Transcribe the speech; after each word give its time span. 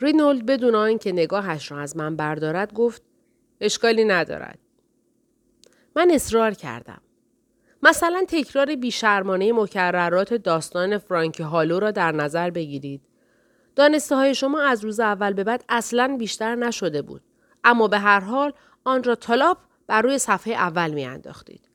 رینولد 0.00 0.46
بدون 0.46 0.74
آنکه 0.74 1.12
نگاهش 1.12 1.70
را 1.70 1.80
از 1.80 1.96
من 1.96 2.16
بردارد 2.16 2.74
گفت 2.74 3.02
اشکالی 3.60 4.04
ندارد. 4.04 4.58
من 5.96 6.10
اصرار 6.10 6.54
کردم. 6.54 7.00
مثلا 7.82 8.24
تکرار 8.28 8.76
بیشرمانه 8.76 9.52
مکررات 9.52 10.34
داستان 10.34 10.98
فرانک 10.98 11.40
هالو 11.40 11.78
را 11.78 11.90
در 11.90 12.12
نظر 12.12 12.50
بگیرید. 12.50 13.00
دانسته 13.76 14.16
های 14.16 14.34
شما 14.34 14.62
از 14.62 14.84
روز 14.84 15.00
اول 15.00 15.32
به 15.32 15.44
بعد 15.44 15.64
اصلا 15.68 16.16
بیشتر 16.18 16.54
نشده 16.54 17.02
بود. 17.02 17.22
اما 17.64 17.88
به 17.88 17.98
هر 17.98 18.20
حال 18.20 18.52
آن 18.84 19.04
را 19.04 19.14
تالاپ 19.14 19.58
بر 19.86 20.02
روی 20.02 20.18
صفحه 20.18 20.54
اول 20.54 20.90
می 20.90 21.04
انداختید. 21.04 21.68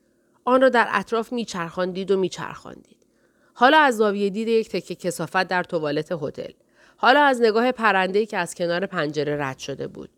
آن 0.44 0.60
را 0.60 0.68
در 0.68 0.88
اطراف 0.90 1.32
میچرخاندید 1.32 2.10
و 2.10 2.18
میچرخاندید. 2.18 3.06
حالا 3.54 3.78
از 3.78 3.96
زاویه 3.96 4.30
دید 4.30 4.48
یک 4.48 4.68
تکه 4.68 4.94
کسافت 4.94 5.48
در 5.48 5.62
توالت 5.62 6.12
هتل. 6.12 6.52
حالا 6.96 7.22
از 7.22 7.40
نگاه 7.42 7.72
پرنده 7.72 8.26
که 8.26 8.38
از 8.38 8.54
کنار 8.54 8.86
پنجره 8.86 9.36
رد 9.40 9.58
شده 9.58 9.86
بود. 9.86 10.10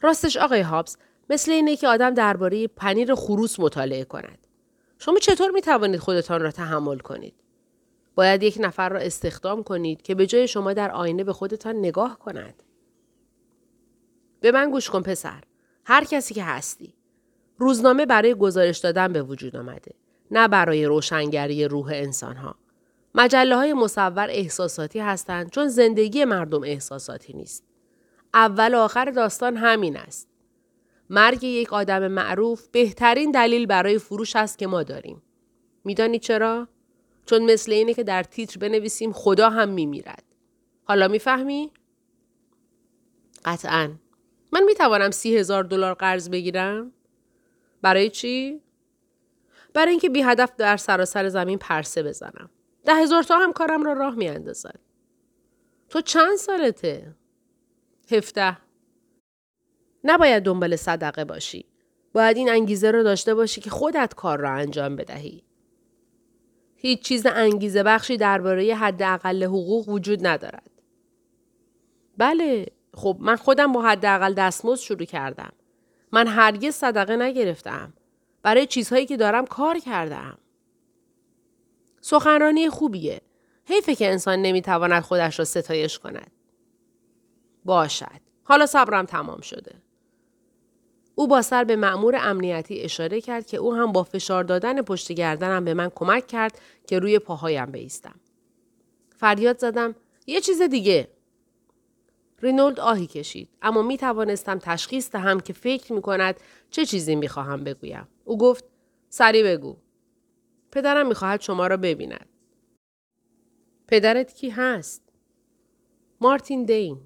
راستش 0.00 0.36
آقای 0.36 0.60
هابز 0.60 0.96
مثل 1.30 1.52
اینه 1.52 1.76
که 1.76 1.88
آدم 1.88 2.14
درباره 2.14 2.66
پنیر 2.66 3.14
خروس 3.14 3.60
مطالعه 3.60 4.04
کند. 4.04 4.38
شما 4.98 5.18
چطور 5.18 5.50
می 5.50 5.60
توانید 5.60 6.00
خودتان 6.00 6.42
را 6.42 6.50
تحمل 6.50 6.98
کنید؟ 6.98 7.34
باید 8.14 8.42
یک 8.42 8.56
نفر 8.60 8.88
را 8.88 9.00
استخدام 9.00 9.62
کنید 9.62 10.02
که 10.02 10.14
به 10.14 10.26
جای 10.26 10.48
شما 10.48 10.72
در 10.72 10.90
آینه 10.90 11.24
به 11.24 11.32
خودتان 11.32 11.76
نگاه 11.76 12.18
کند. 12.18 12.62
به 14.40 14.52
من 14.52 14.70
گوش 14.70 14.90
کن 14.90 15.02
پسر. 15.02 15.42
هر 15.84 16.04
کسی 16.04 16.34
که 16.34 16.44
هستی. 16.44 16.94
روزنامه 17.58 18.06
برای 18.06 18.34
گزارش 18.34 18.78
دادن 18.78 19.12
به 19.12 19.22
وجود 19.22 19.56
آمده. 19.56 19.94
نه 20.30 20.48
برای 20.48 20.86
روشنگری 20.86 21.64
روح 21.64 21.90
انسانها. 21.94 22.54
مجله 23.14 23.56
های 23.56 23.72
مصور 23.72 24.26
احساساتی 24.30 24.98
هستند 24.98 25.50
چون 25.50 25.68
زندگی 25.68 26.24
مردم 26.24 26.62
احساساتی 26.62 27.32
نیست. 27.32 27.64
اول 28.34 28.74
و 28.74 28.78
آخر 28.78 29.04
داستان 29.04 29.56
همین 29.56 29.96
است. 29.96 30.28
مرگ 31.10 31.44
یک 31.44 31.72
آدم 31.72 32.08
معروف 32.08 32.68
بهترین 32.68 33.30
دلیل 33.30 33.66
برای 33.66 33.98
فروش 33.98 34.36
است 34.36 34.58
که 34.58 34.66
ما 34.66 34.82
داریم. 34.82 35.22
میدانی 35.84 36.18
چرا؟ 36.18 36.68
چون 37.26 37.52
مثل 37.52 37.72
اینه 37.72 37.94
که 37.94 38.02
در 38.02 38.22
تیتر 38.22 38.58
بنویسیم 38.58 39.12
خدا 39.12 39.50
هم 39.50 39.68
میمیرد. 39.68 40.24
حالا 40.84 41.08
می‌فهمی؟ 41.08 41.72
قطعا. 43.44 43.90
من 44.52 44.62
می‌توانم 44.62 45.10
سی 45.10 45.36
هزار 45.36 45.64
دلار 45.64 45.94
قرض 45.94 46.30
بگیرم؟ 46.30 46.92
برای 47.82 48.10
چی؟ 48.10 48.60
برای 49.74 49.90
اینکه 49.90 50.08
بی 50.08 50.22
هدف 50.22 50.56
در 50.56 50.76
سراسر 50.76 51.28
زمین 51.28 51.58
پرسه 51.58 52.02
بزنم. 52.02 52.50
ده 52.84 52.94
هزار 52.94 53.22
تا 53.22 53.38
هم 53.38 53.52
کارم 53.52 53.82
را 53.82 53.92
راه 53.92 54.14
می 54.14 54.28
اندازد. 54.28 54.80
تو 55.88 56.00
چند 56.00 56.36
سالته؟ 56.36 57.14
هفته. 58.10 58.56
نباید 60.04 60.42
دنبال 60.42 60.76
صدقه 60.76 61.24
باشی. 61.24 61.66
باید 62.12 62.36
این 62.36 62.50
انگیزه 62.50 62.90
رو 62.90 63.02
داشته 63.02 63.34
باشی 63.34 63.60
که 63.60 63.70
خودت 63.70 64.14
کار 64.14 64.38
را 64.38 64.50
انجام 64.50 64.96
بدهی. 64.96 65.44
هیچ 66.76 67.02
چیز 67.02 67.26
انگیزه 67.26 67.82
بخشی 67.82 68.16
درباره 68.16 68.74
حداقل 68.74 69.44
حقوق 69.44 69.88
وجود 69.88 70.26
ندارد. 70.26 70.70
بله، 72.18 72.66
خب 72.94 73.16
من 73.20 73.36
خودم 73.36 73.72
با 73.72 73.82
حداقل 73.82 74.34
دستمزد 74.34 74.80
شروع 74.80 75.04
کردم. 75.04 75.52
من 76.12 76.26
هرگز 76.26 76.74
صدقه 76.74 77.16
نگرفتم. 77.16 77.92
برای 78.42 78.66
چیزهایی 78.66 79.06
که 79.06 79.16
دارم 79.16 79.46
کار 79.46 79.78
کردم. 79.78 80.38
سخنرانی 82.06 82.70
خوبیه. 82.70 83.20
حیفه 83.64 83.94
که 83.94 84.10
انسان 84.10 84.42
نمی‌تواند 84.42 85.02
خودش 85.02 85.38
را 85.38 85.44
ستایش 85.44 85.98
کند. 85.98 86.30
باشد. 87.64 88.20
حالا 88.42 88.66
صبرم 88.66 89.06
تمام 89.06 89.40
شده. 89.40 89.74
او 91.14 91.28
با 91.28 91.42
سر 91.42 91.64
به 91.64 91.76
مأمور 91.76 92.16
امنیتی 92.20 92.80
اشاره 92.80 93.20
کرد 93.20 93.46
که 93.46 93.56
او 93.56 93.74
هم 93.74 93.92
با 93.92 94.02
فشار 94.02 94.44
دادن 94.44 94.82
پشت 94.82 95.12
گردنم 95.12 95.64
به 95.64 95.74
من 95.74 95.90
کمک 95.94 96.26
کرد 96.26 96.58
که 96.86 96.98
روی 96.98 97.18
پاهایم 97.18 97.66
بیستم. 97.66 98.20
فریاد 99.16 99.58
زدم 99.58 99.94
یه 100.26 100.40
چیز 100.40 100.62
دیگه. 100.62 101.08
رینولد 102.42 102.80
آهی 102.80 103.06
کشید 103.06 103.48
اما 103.62 103.82
می 103.82 103.96
توانستم 103.96 104.58
تشخیص 104.58 105.10
دهم 105.10 105.40
که 105.40 105.52
فکر 105.52 105.92
می 105.92 106.02
کند 106.02 106.40
چه 106.70 106.86
چیزی 106.86 107.16
می 107.16 107.28
خواهم 107.28 107.64
بگویم. 107.64 108.08
او 108.24 108.38
گفت 108.38 108.64
سری 109.08 109.42
بگو. 109.42 109.76
پدرم 110.74 111.06
می 111.06 111.14
خواهد 111.14 111.40
شما 111.40 111.66
را 111.66 111.76
ببیند. 111.76 112.28
پدرت 113.88 114.34
کی 114.34 114.50
هست؟ 114.50 115.02
مارتین 116.20 116.64
دین. 116.64 117.00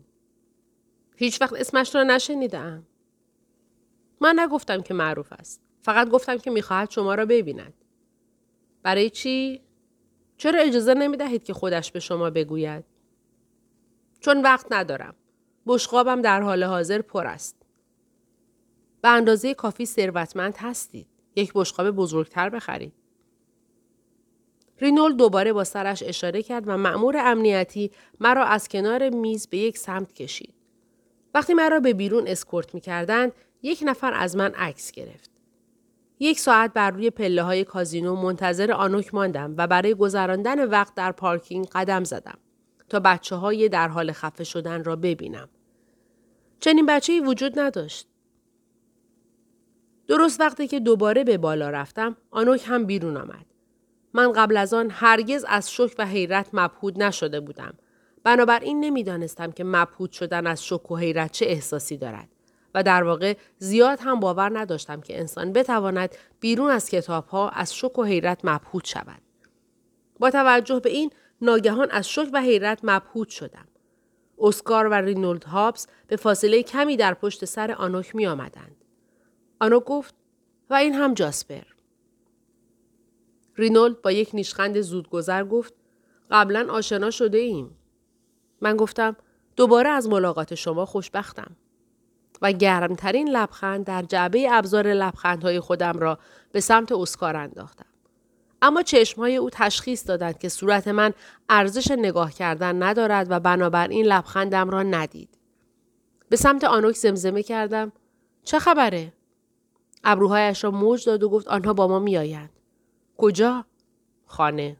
هیچ 1.16 1.40
وقت 1.40 1.52
اسمش 1.52 1.94
را 1.94 2.02
نشنیدم. 2.02 2.86
من 4.20 4.34
نگفتم 4.38 4.82
که 4.82 4.94
معروف 4.94 5.32
است. 5.32 5.60
فقط 5.82 6.08
گفتم 6.08 6.38
که 6.38 6.50
می‌خواهد 6.50 6.90
شما 6.90 7.14
را 7.14 7.26
ببیند. 7.26 7.74
برای 8.82 9.10
چی؟ 9.10 9.62
چرا 10.36 10.60
اجازه 10.60 10.94
نمی 10.94 11.16
دهید 11.16 11.44
که 11.44 11.54
خودش 11.54 11.92
به 11.92 12.00
شما 12.00 12.30
بگوید؟ 12.30 12.84
چون 14.20 14.42
وقت 14.42 14.66
ندارم. 14.70 15.14
بشقابم 15.66 16.22
در 16.22 16.40
حال 16.40 16.64
حاضر 16.64 17.02
پر 17.02 17.26
است. 17.26 17.56
به 19.02 19.08
اندازه 19.08 19.54
کافی 19.54 19.86
ثروتمند 19.86 20.54
هستید. 20.56 21.06
یک 21.36 21.52
بشقاب 21.54 21.90
بزرگتر 21.90 22.48
بخرید. 22.48 22.97
رینول 24.80 25.16
دوباره 25.16 25.52
با 25.52 25.64
سرش 25.64 26.02
اشاره 26.06 26.42
کرد 26.42 26.68
و 26.68 26.76
مأمور 26.76 27.16
امنیتی 27.16 27.90
مرا 28.20 28.44
از 28.44 28.68
کنار 28.68 29.10
میز 29.10 29.46
به 29.46 29.58
یک 29.58 29.78
سمت 29.78 30.12
کشید. 30.12 30.54
وقتی 31.34 31.54
مرا 31.54 31.80
به 31.80 31.92
بیرون 31.92 32.26
اسکورت 32.26 32.74
می 32.74 32.80
کردن، 32.80 33.30
یک 33.62 33.82
نفر 33.86 34.14
از 34.14 34.36
من 34.36 34.50
عکس 34.54 34.92
گرفت. 34.92 35.30
یک 36.20 36.40
ساعت 36.40 36.72
بر 36.72 36.90
روی 36.90 37.10
پله 37.10 37.42
های 37.42 37.64
کازینو 37.64 38.16
منتظر 38.16 38.72
آنوک 38.72 39.14
ماندم 39.14 39.54
و 39.56 39.66
برای 39.66 39.94
گذراندن 39.94 40.64
وقت 40.64 40.94
در 40.94 41.12
پارکینگ 41.12 41.68
قدم 41.68 42.04
زدم 42.04 42.38
تا 42.88 43.00
بچه 43.00 43.36
های 43.36 43.68
در 43.68 43.88
حال 43.88 44.12
خفه 44.12 44.44
شدن 44.44 44.84
را 44.84 44.96
ببینم. 44.96 45.48
چنین 46.60 46.86
بچه 46.86 47.12
ای 47.12 47.20
وجود 47.20 47.58
نداشت. 47.58 48.08
درست 50.08 50.40
وقتی 50.40 50.68
که 50.68 50.80
دوباره 50.80 51.24
به 51.24 51.38
بالا 51.38 51.70
رفتم 51.70 52.16
آنوک 52.30 52.64
هم 52.66 52.84
بیرون 52.84 53.16
آمد. 53.16 53.46
من 54.14 54.32
قبل 54.32 54.56
از 54.56 54.74
آن 54.74 54.90
هرگز 54.90 55.44
از 55.48 55.72
شک 55.72 55.94
و 55.98 56.06
حیرت 56.06 56.48
مبهود 56.52 57.02
نشده 57.02 57.40
بودم. 57.40 57.74
بنابراین 58.24 58.80
نمی‌دانستم 58.80 59.52
که 59.52 59.64
مبهود 59.64 60.12
شدن 60.12 60.46
از 60.46 60.64
شک 60.64 60.90
و 60.90 60.96
حیرت 60.96 61.32
چه 61.32 61.46
احساسی 61.46 61.96
دارد. 61.96 62.28
و 62.74 62.82
در 62.82 63.02
واقع 63.02 63.36
زیاد 63.58 63.98
هم 64.02 64.20
باور 64.20 64.58
نداشتم 64.58 65.00
که 65.00 65.18
انسان 65.18 65.52
بتواند 65.52 66.14
بیرون 66.40 66.70
از 66.70 66.88
کتاب 66.88 67.26
ها 67.26 67.48
از 67.48 67.74
شک 67.76 67.98
و 67.98 68.04
حیرت 68.04 68.40
مبهوت 68.44 68.84
شود. 68.84 69.22
با 70.18 70.30
توجه 70.30 70.80
به 70.80 70.90
این 70.90 71.10
ناگهان 71.40 71.90
از 71.90 72.08
شک 72.08 72.28
و 72.32 72.40
حیرت 72.40 72.78
مبهوت 72.82 73.28
شدم. 73.28 73.68
اسکار 74.38 74.86
و 74.86 74.94
رینولد 74.94 75.44
هابس 75.44 75.86
به 76.06 76.16
فاصله 76.16 76.62
کمی 76.62 76.96
در 76.96 77.14
پشت 77.14 77.44
سر 77.44 77.72
آنوک 77.72 78.14
می 78.14 78.26
آمدند. 78.26 78.84
آنوک 79.60 79.84
گفت 79.84 80.14
و 80.70 80.74
این 80.74 80.94
هم 80.94 81.14
جاسپر. 81.14 81.62
رینولد 83.58 84.02
با 84.02 84.12
یک 84.12 84.30
نیشخند 84.34 84.80
زودگذر 84.80 85.44
گفت 85.44 85.74
قبلا 86.30 86.66
آشنا 86.70 87.10
شده 87.10 87.38
ایم. 87.38 87.76
من 88.60 88.76
گفتم 88.76 89.16
دوباره 89.56 89.90
از 89.90 90.08
ملاقات 90.08 90.54
شما 90.54 90.86
خوشبختم. 90.86 91.56
و 92.42 92.52
گرمترین 92.52 93.28
لبخند 93.28 93.84
در 93.84 94.02
جعبه 94.02 94.46
ابزار 94.50 94.92
لبخندهای 94.92 95.60
خودم 95.60 95.98
را 95.98 96.18
به 96.52 96.60
سمت 96.60 96.92
اسکار 96.92 97.36
انداختم. 97.36 97.84
اما 98.62 98.82
چشمهای 98.82 99.36
او 99.36 99.50
تشخیص 99.52 100.08
دادند 100.08 100.38
که 100.38 100.48
صورت 100.48 100.88
من 100.88 101.14
ارزش 101.48 101.90
نگاه 101.90 102.32
کردن 102.32 102.82
ندارد 102.82 103.26
و 103.30 103.40
بنابراین 103.40 104.06
لبخندم 104.06 104.70
را 104.70 104.82
ندید. 104.82 105.38
به 106.28 106.36
سمت 106.36 106.64
آنوک 106.64 106.96
زمزمه 106.96 107.42
کردم 107.42 107.92
چه 108.44 108.58
خبره؟ 108.58 109.12
ابروهایش 110.04 110.64
را 110.64 110.70
موج 110.70 111.04
داد 111.04 111.22
و 111.22 111.28
گفت 111.28 111.48
آنها 111.48 111.72
با 111.72 111.88
ما 111.88 111.98
میآیند. 111.98 112.57
کجا؟ 113.18 113.64
خانه. 114.26 114.76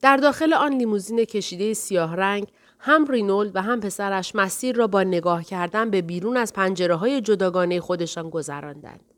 در 0.00 0.16
داخل 0.16 0.52
آن 0.52 0.74
لیموزین 0.74 1.24
کشیده 1.24 1.74
سیاه 1.74 2.16
رنگ 2.16 2.48
هم 2.78 3.06
رینولد 3.06 3.56
و 3.56 3.62
هم 3.62 3.80
پسرش 3.80 4.34
مسیر 4.34 4.76
را 4.76 4.86
با 4.86 5.02
نگاه 5.02 5.44
کردن 5.44 5.90
به 5.90 6.02
بیرون 6.02 6.36
از 6.36 6.52
پنجره 6.52 6.94
های 6.94 7.20
جداگانه 7.20 7.80
خودشان 7.80 8.30
گذراندند. 8.30 9.14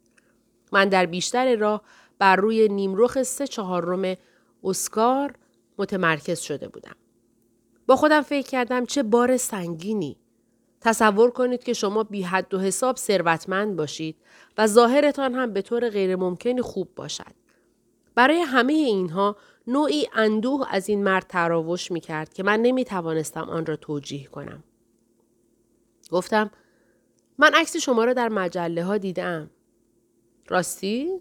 من 0.73 0.89
در 0.89 1.07
بیشتر 1.07 1.57
راه 1.57 1.83
بر 2.19 2.37
روی 2.37 2.69
نیمرخ 2.69 3.23
سه 3.23 3.47
چهارم 3.47 4.17
اسکار 4.65 5.35
متمرکز 5.79 6.41
شده 6.41 6.69
بودم. 6.69 6.97
با 7.87 7.97
خودم 7.97 8.23
فکر 8.23 8.49
کردم 8.49 8.87
چه 8.87 9.03
بار 9.03 9.37
سنگینی. 9.37 10.20
تصور 10.81 11.31
کنید 11.31 11.65
که 11.65 11.73
شما 11.73 12.03
بی 12.03 12.23
حد 12.23 12.55
و 12.55 12.59
حساب 12.59 12.97
ثروتمند 12.97 13.77
باشید 13.77 14.17
و 14.59 14.67
ظاهرتان 14.67 15.35
هم 15.35 15.53
به 15.53 15.63
طور 15.63 15.91
غیرممکنی 15.91 16.63
خوب 16.63 16.95
باشد. 16.97 17.41
برای 18.15 18.41
همه 18.41 18.73
اینها 18.73 19.37
نوعی 19.67 20.09
اندوه 20.15 20.67
از 20.71 20.89
این 20.89 21.05
مرد 21.05 21.27
تراوش 21.29 21.91
می 21.91 22.01
کرد 22.01 22.33
که 22.33 22.43
من 22.43 22.61
نمی 22.63 22.85
توانستم 22.85 23.51
آن 23.51 23.67
را 23.67 23.77
توجیه 23.77 24.27
کنم. 24.27 24.65
گفتم 26.11 26.51
من 27.39 27.55
عکس 27.55 27.77
شما 27.77 28.05
را 28.05 28.13
در 28.13 28.29
مجله 28.29 28.85
ها 28.85 28.99
دیدم. 28.99 29.51
راستی؟ 30.49 31.21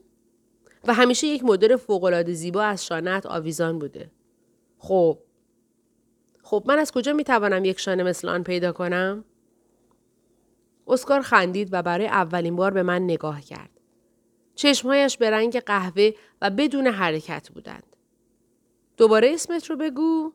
و 0.87 0.93
همیشه 0.93 1.27
یک 1.27 1.43
مدل 1.43 1.75
فوقالعاده 1.75 2.33
زیبا 2.33 2.61
از 2.61 2.85
شانت 2.85 3.25
آویزان 3.25 3.79
بوده. 3.79 4.11
خب 4.77 5.19
خب 6.43 6.63
من 6.67 6.79
از 6.79 6.91
کجا 6.91 7.13
می 7.13 7.23
توانم 7.23 7.65
یک 7.65 7.79
شانه 7.79 8.03
مثل 8.03 8.29
آن 8.29 8.43
پیدا 8.43 8.71
کنم؟ 8.71 9.23
اسکار 10.89 11.21
خندید 11.21 11.69
و 11.71 11.81
برای 11.81 12.07
اولین 12.07 12.55
بار 12.55 12.71
به 12.71 12.83
من 12.83 13.03
نگاه 13.03 13.41
کرد. 13.41 13.69
چشمهایش 14.55 15.17
به 15.17 15.29
رنگ 15.29 15.59
قهوه 15.59 16.11
و 16.41 16.49
بدون 16.49 16.87
حرکت 16.87 17.49
بودند. 17.49 17.95
دوباره 18.97 19.33
اسمت 19.33 19.69
رو 19.69 19.75
بگو. 19.75 20.33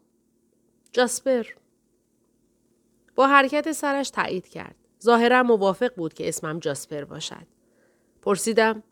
جاسپر. 0.92 1.46
با 3.14 3.26
حرکت 3.26 3.72
سرش 3.72 4.10
تایید 4.10 4.48
کرد. 4.48 4.76
ظاهرا 5.02 5.42
موافق 5.42 5.94
بود 5.94 6.14
که 6.14 6.28
اسمم 6.28 6.58
جاسپر 6.58 7.04
باشد. 7.04 7.46
پرسیدم 8.22 8.82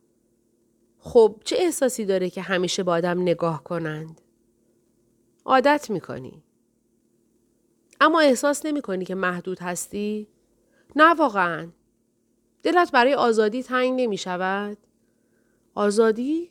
خب 0.99 1.41
چه 1.45 1.57
احساسی 1.59 2.05
داره 2.05 2.31
که 2.31 2.43
همیشه 2.43 2.83
با 2.83 2.93
آدم 2.93 3.23
نگاه 3.23 3.65
کنند؟ 3.65 4.21
عادت 5.45 5.91
می‌کنی. 5.91 6.43
اما 8.01 8.21
احساس 8.21 8.67
نمی 8.67 8.83
کنی 8.83 9.05
که 9.05 9.15
محدود 9.15 9.59
هستی؟ 9.59 10.29
نه 10.97 11.15
واقعا. 11.15 11.69
دلت 12.63 12.93
برای 12.93 13.15
آزادی 13.15 13.63
تنگ 13.63 14.01
نمی 14.01 14.19
شود؟ 14.19 14.77
آزادی؟ 15.75 16.51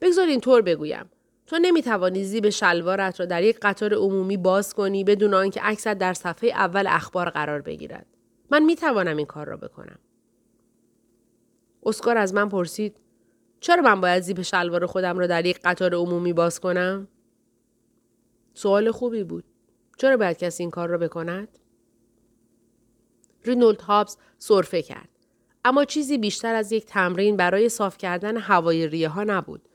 بگذار 0.00 0.26
اینطور 0.26 0.62
بگویم. 0.62 1.10
تو 1.46 1.58
نمی 1.62 1.82
توانی 1.82 2.24
زیب 2.24 2.48
شلوارت 2.48 3.20
را 3.20 3.26
در 3.26 3.42
یک 3.42 3.58
قطار 3.62 3.94
عمومی 3.94 4.36
باز 4.36 4.74
کنی 4.74 5.04
بدون 5.04 5.34
آنکه 5.34 5.60
عکست 5.60 5.88
در 5.88 6.14
صفحه 6.14 6.50
اول 6.50 6.86
اخبار 6.88 7.30
قرار 7.30 7.60
بگیرد. 7.60 8.06
من 8.50 8.62
می 8.62 8.76
توانم 8.76 9.16
این 9.16 9.26
کار 9.26 9.46
را 9.46 9.56
بکنم. 9.56 9.98
اسکار 11.82 12.18
از 12.18 12.34
من 12.34 12.48
پرسید 12.48 12.96
چرا 13.60 13.82
من 13.82 14.00
باید 14.00 14.22
زیب 14.22 14.42
شلوار 14.42 14.86
خودم 14.86 15.18
را 15.18 15.26
در 15.26 15.46
یک 15.46 15.60
قطار 15.64 15.94
عمومی 15.94 16.32
باز 16.32 16.60
کنم؟ 16.60 17.08
سوال 18.54 18.90
خوبی 18.90 19.24
بود. 19.24 19.44
چرا 19.96 20.16
باید 20.16 20.38
کسی 20.38 20.62
این 20.62 20.70
کار 20.70 20.88
را 20.88 20.98
بکند؟ 20.98 21.48
رینولد 23.44 23.80
هابز 23.80 24.16
سرفه 24.38 24.82
کرد. 24.82 25.08
اما 25.64 25.84
چیزی 25.84 26.18
بیشتر 26.18 26.54
از 26.54 26.72
یک 26.72 26.86
تمرین 26.86 27.36
برای 27.36 27.68
صاف 27.68 27.98
کردن 27.98 28.36
هوای 28.36 28.86
ریه 28.86 29.08
ها 29.08 29.24
نبود. 29.24 29.68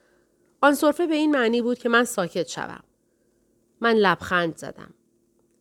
آن 0.61 0.73
سرفه 0.73 1.07
به 1.07 1.15
این 1.15 1.31
معنی 1.31 1.61
بود 1.61 1.79
که 1.79 1.89
من 1.89 2.03
ساکت 2.03 2.47
شوم. 2.47 2.83
من 3.81 3.93
لبخند 3.93 4.57
زدم. 4.57 4.93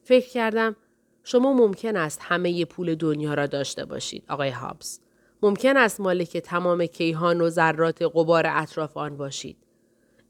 فکر 0.02 0.28
کردم 0.28 0.76
شما 1.24 1.52
ممکن 1.52 1.96
است 1.96 2.20
همه 2.22 2.64
پول 2.64 2.94
دنیا 2.94 3.34
را 3.34 3.46
داشته 3.46 3.84
باشید 3.84 4.24
آقای 4.28 4.50
هابز. 4.50 5.00
ممکن 5.42 5.76
است 5.76 6.00
مالک 6.00 6.36
تمام 6.36 6.86
کیهان 6.86 7.40
و 7.40 7.48
ذرات 7.48 8.02
قبار 8.02 8.46
اطراف 8.46 8.96
آن 8.96 9.16
باشید. 9.16 9.56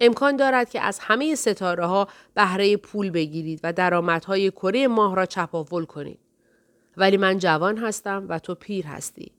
امکان 0.00 0.36
دارد 0.36 0.70
که 0.70 0.80
از 0.80 0.98
همه 0.98 1.34
ستاره 1.34 1.86
ها 1.86 2.08
بهره 2.34 2.76
پول 2.76 3.10
بگیرید 3.10 3.60
و 3.62 3.72
درآمدهای 3.72 4.50
کره 4.50 4.88
ماه 4.88 5.16
را 5.16 5.26
چپاول 5.26 5.84
کنید. 5.84 6.18
ولی 6.96 7.16
من 7.16 7.38
جوان 7.38 7.78
هستم 7.78 8.26
و 8.28 8.38
تو 8.38 8.54
پیر 8.54 8.86
هستی. 8.86 9.32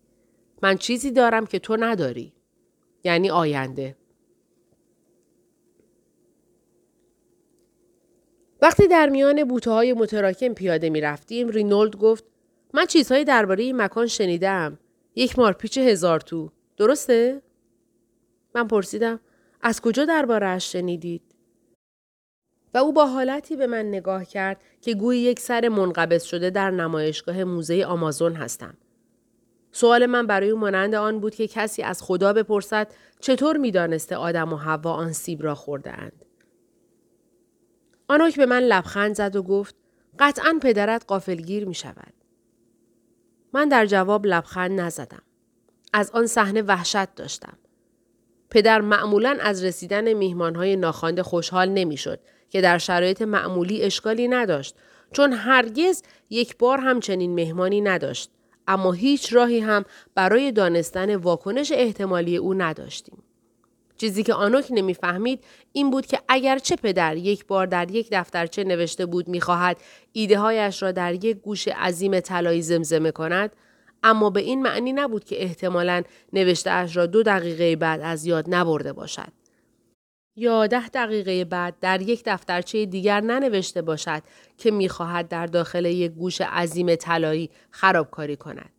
من 0.61 0.77
چیزی 0.77 1.11
دارم 1.11 1.45
که 1.45 1.59
تو 1.59 1.77
نداری. 1.79 2.33
یعنی 3.03 3.29
آینده. 3.29 3.95
وقتی 8.61 8.87
در 8.87 9.09
میان 9.09 9.43
بوته 9.43 9.71
های 9.71 9.93
متراکم 9.93 10.53
پیاده 10.53 10.89
می 10.89 11.01
رفتیم 11.01 11.49
رینولد 11.49 11.95
گفت 11.95 12.23
من 12.73 12.85
چیزهایی 12.85 13.23
درباره 13.23 13.63
این 13.63 13.81
مکان 13.81 14.07
شنیدم. 14.07 14.79
یک 15.15 15.39
مارپیچ 15.39 15.77
هزار 15.77 16.19
تو. 16.19 16.51
درسته؟ 16.77 17.41
من 18.55 18.67
پرسیدم 18.67 19.19
از 19.61 19.81
کجا 19.81 20.05
دربارهاش 20.05 20.71
شنیدید؟ 20.71 21.24
و 22.75 22.77
او 22.77 22.93
با 22.93 23.05
حالتی 23.05 23.55
به 23.55 23.67
من 23.67 23.85
نگاه 23.85 24.25
کرد 24.25 24.61
که 24.81 24.93
گویی 24.93 25.21
یک 25.21 25.39
سر 25.39 25.67
منقبض 25.67 26.23
شده 26.23 26.49
در 26.49 26.71
نمایشگاه 26.71 27.43
موزه 27.43 27.83
آمازون 27.83 28.33
هستم. 28.33 28.77
سوال 29.71 30.05
من 30.05 30.27
برای 30.27 30.49
او 30.49 30.59
مانند 30.59 30.95
آن 30.95 31.19
بود 31.19 31.35
که 31.35 31.47
کسی 31.47 31.83
از 31.83 32.03
خدا 32.03 32.33
بپرسد 32.33 32.87
چطور 33.19 33.57
می‌دانسته 33.57 34.15
آدم 34.15 34.53
و 34.53 34.55
حوا 34.55 34.93
آن 34.93 35.13
سیب 35.13 35.43
را 35.43 35.55
خورده 35.55 35.91
اند. 35.91 36.25
آنوک 38.07 38.37
به 38.37 38.45
من 38.45 38.59
لبخند 38.59 39.15
زد 39.15 39.35
و 39.35 39.43
گفت 39.43 39.75
قطعا 40.19 40.59
پدرت 40.61 41.05
قافلگیر 41.07 41.67
می 41.67 41.75
شود. 41.75 42.13
من 43.53 43.69
در 43.69 43.85
جواب 43.85 44.25
لبخند 44.25 44.81
نزدم. 44.81 45.23
از 45.93 46.11
آن 46.11 46.27
صحنه 46.27 46.61
وحشت 46.61 47.15
داشتم. 47.15 47.57
پدر 48.49 48.81
معمولا 48.81 49.37
از 49.41 49.63
رسیدن 49.63 50.13
میهمانهای 50.13 50.75
ناخوانده 50.75 51.23
خوشحال 51.23 51.69
نمی‌شد 51.69 52.19
که 52.49 52.61
در 52.61 52.77
شرایط 52.77 53.21
معمولی 53.21 53.81
اشکالی 53.81 54.27
نداشت 54.27 54.75
چون 55.11 55.33
هرگز 55.33 56.03
یک 56.29 56.57
بار 56.57 56.79
هم 56.79 56.99
چنین 56.99 57.35
مهمانی 57.35 57.81
نداشت 57.81 58.29
اما 58.67 58.91
هیچ 58.91 59.33
راهی 59.33 59.59
هم 59.59 59.85
برای 60.15 60.51
دانستن 60.51 61.15
واکنش 61.15 61.71
احتمالی 61.71 62.37
او 62.37 62.53
نداشتیم. 62.53 63.23
چیزی 63.97 64.23
که 64.23 64.33
آنوک 64.33 64.67
نمی‌فهمید 64.69 65.43
این 65.71 65.89
بود 65.89 66.05
که 66.05 66.19
اگرچه 66.29 66.75
پدر 66.75 67.17
یک 67.17 67.45
بار 67.45 67.65
در 67.65 67.91
یک 67.91 68.07
دفترچه 68.11 68.63
نوشته 68.63 69.05
بود 69.05 69.27
می‌خواهد 69.27 69.77
ایده 70.11 70.39
هایش 70.39 70.83
را 70.83 70.91
در 70.91 71.13
یک 71.13 71.37
گوش 71.37 71.67
عظیم 71.67 72.19
طلایی 72.19 72.61
زمزمه 72.61 73.11
کند 73.11 73.55
اما 74.03 74.29
به 74.29 74.41
این 74.41 74.61
معنی 74.61 74.93
نبود 74.93 75.23
که 75.23 75.43
احتمالا 75.43 76.03
نوشته 76.33 76.71
اش 76.71 76.97
را 76.97 77.05
دو 77.05 77.23
دقیقه 77.23 77.75
بعد 77.75 78.01
از 78.03 78.25
یاد 78.25 78.45
نبرده 78.47 78.93
باشد. 78.93 79.44
یا 80.35 80.67
ده 80.67 80.87
دقیقه 80.87 81.45
بعد 81.45 81.79
در 81.79 82.01
یک 82.01 82.23
دفترچه 82.25 82.85
دیگر 82.85 83.21
ننوشته 83.21 83.81
باشد 83.81 84.23
که 84.57 84.71
می‌خواهد 84.71 85.27
در 85.27 85.45
داخل 85.45 85.85
یک 85.85 86.11
گوش 86.11 86.41
عظیم 86.41 86.95
طلایی 86.95 87.49
خرابکاری 87.71 88.35
کند. 88.35 88.71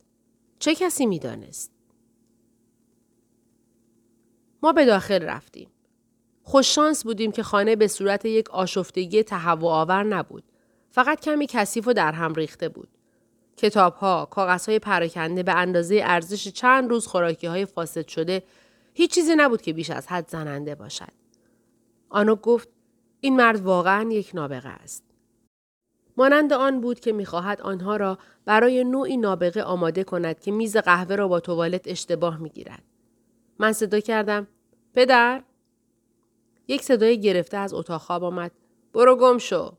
چه 0.59 0.75
کسی 0.75 1.07
می‌دانست؟ 1.07 1.73
ما 4.63 4.73
به 4.73 4.85
داخل 4.85 5.23
رفتیم. 5.23 5.69
خوششانس 6.43 7.05
بودیم 7.05 7.33
که 7.33 7.43
خانه 7.43 7.77
به 7.77 7.89
صورت 7.89 8.25
یک 8.25 8.51
آشفتگی 8.51 9.23
تهوع 9.23 9.71
آور 9.71 10.03
نبود. 10.03 10.45
فقط 10.91 11.21
کمی 11.21 11.47
کثیف 11.51 11.89
و 11.89 11.93
در 11.93 12.13
هم 12.13 12.35
ریخته 12.35 12.69
بود. 12.69 12.89
کتاب 13.57 13.95
ها، 13.95 14.29
کاغذ 14.31 14.69
های 14.69 14.79
پراکنده 14.79 15.43
به 15.43 15.55
اندازه 15.55 16.01
ارزش 16.05 16.49
چند 16.49 16.91
روز 16.91 17.07
خوراکی 17.07 17.47
های 17.47 17.67
فاسد 17.67 18.09
شده 18.09 18.43
هیچ 18.95 19.15
چیزی 19.15 19.35
نبود 19.37 19.63
که 19.63 19.73
بیش 19.73 19.91
از 19.91 20.07
حد 20.07 20.29
زننده 20.29 20.75
باشد. 20.75 21.26
آنو 22.09 22.37
گفت 22.37 22.69
این 23.21 23.37
مرد 23.37 23.61
واقعا 23.61 24.11
یک 24.11 24.31
نابغه 24.35 24.69
است. 24.69 25.05
مانند 26.17 26.53
آن 26.53 26.81
بود 26.81 27.01
که 27.01 27.13
می‌خواهد 27.13 27.61
آنها 27.61 27.97
را 27.97 28.19
برای 28.45 28.85
نوعی 28.85 29.17
نابغه 29.17 29.63
آماده 29.63 30.05
کند 30.05 30.41
که 30.41 30.51
میز 30.53 30.77
قهوه 30.77 31.17
را 31.17 31.29
با 31.29 31.41
توالت 31.41 31.89
اشتباه 31.89 32.37
می‌گیرد. 32.39 32.83
من 33.59 33.73
صدا 33.73 34.01
کردم 34.01 34.47
پدر! 34.95 35.43
یک 36.69 36.83
صدای 36.83 37.21
گرفته 37.21 37.57
از 37.57 37.75
اتاق 37.75 38.01
خواب 38.01 38.25
آمد. 38.25 38.53
برو 38.93 39.17
گم 39.17 39.39
شو! 39.39 39.73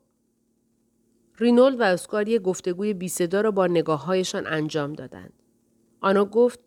رینولد 1.40 1.80
و 1.80 1.84
اسکار 1.84 2.28
یک 2.30 2.42
گفتگوی 2.42 2.94
بی 2.94 3.10
صدا 3.10 3.42
را 3.42 3.52
با 3.52 3.68
نگاههایشان 3.68 4.48
انجام 4.48 4.94
دادند. 4.94 5.34
آنو 6.02 6.26
گفت 6.26 6.60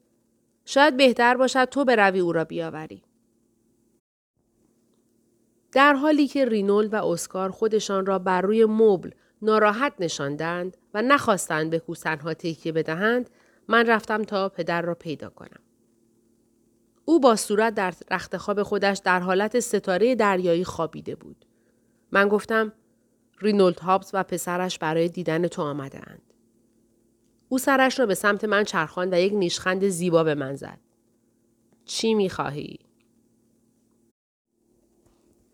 شاید 0.64 0.96
بهتر 0.96 1.36
باشد 1.36 1.64
تو 1.64 1.84
بروی 1.84 2.20
او 2.20 2.32
را 2.32 2.44
بیاوری. 2.44 3.02
در 5.72 5.94
حالی 5.94 6.26
که 6.26 6.44
رینولد 6.44 6.94
و 6.94 7.04
اسکار 7.04 7.50
خودشان 7.50 8.06
را 8.06 8.18
بر 8.18 8.40
روی 8.40 8.64
مبل 8.64 9.10
ناراحت 9.42 9.92
نشاندند 9.98 10.76
و 10.94 11.02
نخواستند 11.02 11.70
به 11.70 11.78
کوسنها 11.78 12.34
تکیه 12.34 12.72
بدهند 12.72 13.30
من 13.68 13.86
رفتم 13.86 14.24
تا 14.24 14.48
پدر 14.48 14.82
را 14.82 14.94
پیدا 14.94 15.30
کنم 15.30 15.60
او 17.04 17.20
با 17.20 17.36
صورت 17.36 17.74
در 17.74 17.94
رخت 18.10 18.36
خواب 18.36 18.62
خودش 18.62 19.00
در 19.04 19.20
حالت 19.20 19.60
ستاره 19.60 20.14
دریایی 20.14 20.64
خوابیده 20.64 21.14
بود. 21.14 21.44
من 22.12 22.28
گفتم 22.28 22.72
رینولد 23.40 23.80
هابز 23.80 24.10
و 24.12 24.22
پسرش 24.22 24.78
برای 24.78 25.08
دیدن 25.08 25.48
تو 25.48 25.62
آمده 25.62 25.98
اند. 26.10 26.34
او 27.48 27.58
سرش 27.58 28.00
را 28.00 28.06
به 28.06 28.14
سمت 28.14 28.44
من 28.44 28.64
چرخان 28.64 29.14
و 29.14 29.20
یک 29.20 29.32
نیشخند 29.32 29.88
زیبا 29.88 30.24
به 30.24 30.34
من 30.34 30.56
زد. 30.56 30.78
چی 31.84 32.14
می‌خواهی؟ 32.14 32.78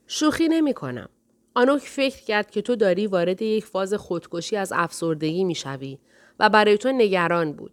شوخی 0.06 0.48
نمی 0.48 0.75
کنم. 0.75 1.08
آنوک 1.54 1.82
فکر 1.82 2.25
کرد 2.25 2.50
که 2.50 2.62
تو 2.62 2.76
داری 2.76 3.06
وارد 3.06 3.42
یک 3.42 3.64
فاز 3.64 3.94
خودکشی 3.94 4.56
از 4.56 4.72
افسردگی 4.76 5.44
می‌شوی 5.44 5.98
و 6.40 6.48
برای 6.48 6.78
تو 6.78 6.92
نگران 6.92 7.52
بود. 7.52 7.72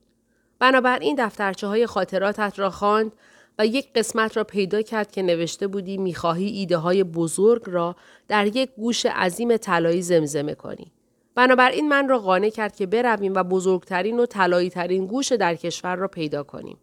بنابراین 0.60 1.16
دفترچه 1.20 1.68
های 1.68 1.86
خاطراتت 1.86 2.60
را 2.60 2.70
خواند 2.70 3.12
و 3.60 3.66
یک 3.66 3.94
قسمت 3.94 4.38
را 4.38 4.44
پیدا 4.44 4.82
کرد 4.82 5.12
که 5.12 5.22
نوشته 5.22 5.68
بودی 5.68 5.98
می‌خواهی 5.98 6.48
ایده 6.48 6.78
های 6.78 7.04
بزرگ 7.04 7.62
را 7.66 7.96
در 8.28 8.48
یک 8.48 8.70
گوش 8.78 9.06
عظیم 9.06 9.58
طلایی 9.58 10.02
زمزمه 10.02 10.56
کنی. 10.56 10.92
بنابراین 11.36 11.90
من 11.90 12.10
را 12.10 12.20
قانع 12.20 12.50
کرد 12.50 12.76
که 12.76 12.86
برویم 12.86 13.34
و 13.34 13.44
بزرگترین 13.44 14.20
و 14.20 14.26
طلایی 14.26 14.70
ترین 14.70 15.08
گوش 15.08 15.32
در 15.32 15.56
کشور 15.56 15.96
را 15.96 16.08
پیدا 16.08 16.44
کنیم. 16.44 16.78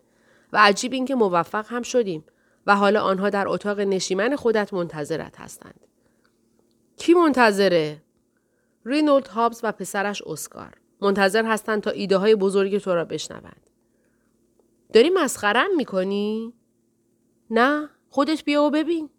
و 0.52 0.58
عجیب 0.60 0.92
اینکه 0.92 1.14
موفق 1.14 1.66
هم 1.68 1.82
شدیم 1.82 2.24
و 2.66 2.76
حالا 2.76 3.02
آنها 3.02 3.30
در 3.30 3.48
اتاق 3.48 3.80
نشیمن 3.80 4.36
خودت 4.36 4.74
منتظرت 4.74 5.40
هستند. 5.40 5.80
کی 6.96 7.14
منتظره؟ 7.14 8.02
رینولد 8.84 9.28
هابز 9.28 9.60
و 9.62 9.72
پسرش 9.72 10.22
اسکار. 10.22 10.74
منتظر 11.00 11.44
هستند 11.44 11.82
تا 11.82 11.90
ایده 11.90 12.16
های 12.16 12.34
بزرگ 12.34 12.78
تو 12.78 12.94
را 12.94 13.04
بشنوند. 13.04 13.70
داری 14.92 15.10
مسخرم 15.10 15.76
می‌کنی؟ 15.76 16.54
نه 17.50 17.88
خودت 18.08 18.44
بیا 18.44 18.62
و 18.62 18.70
ببین. 18.70 19.10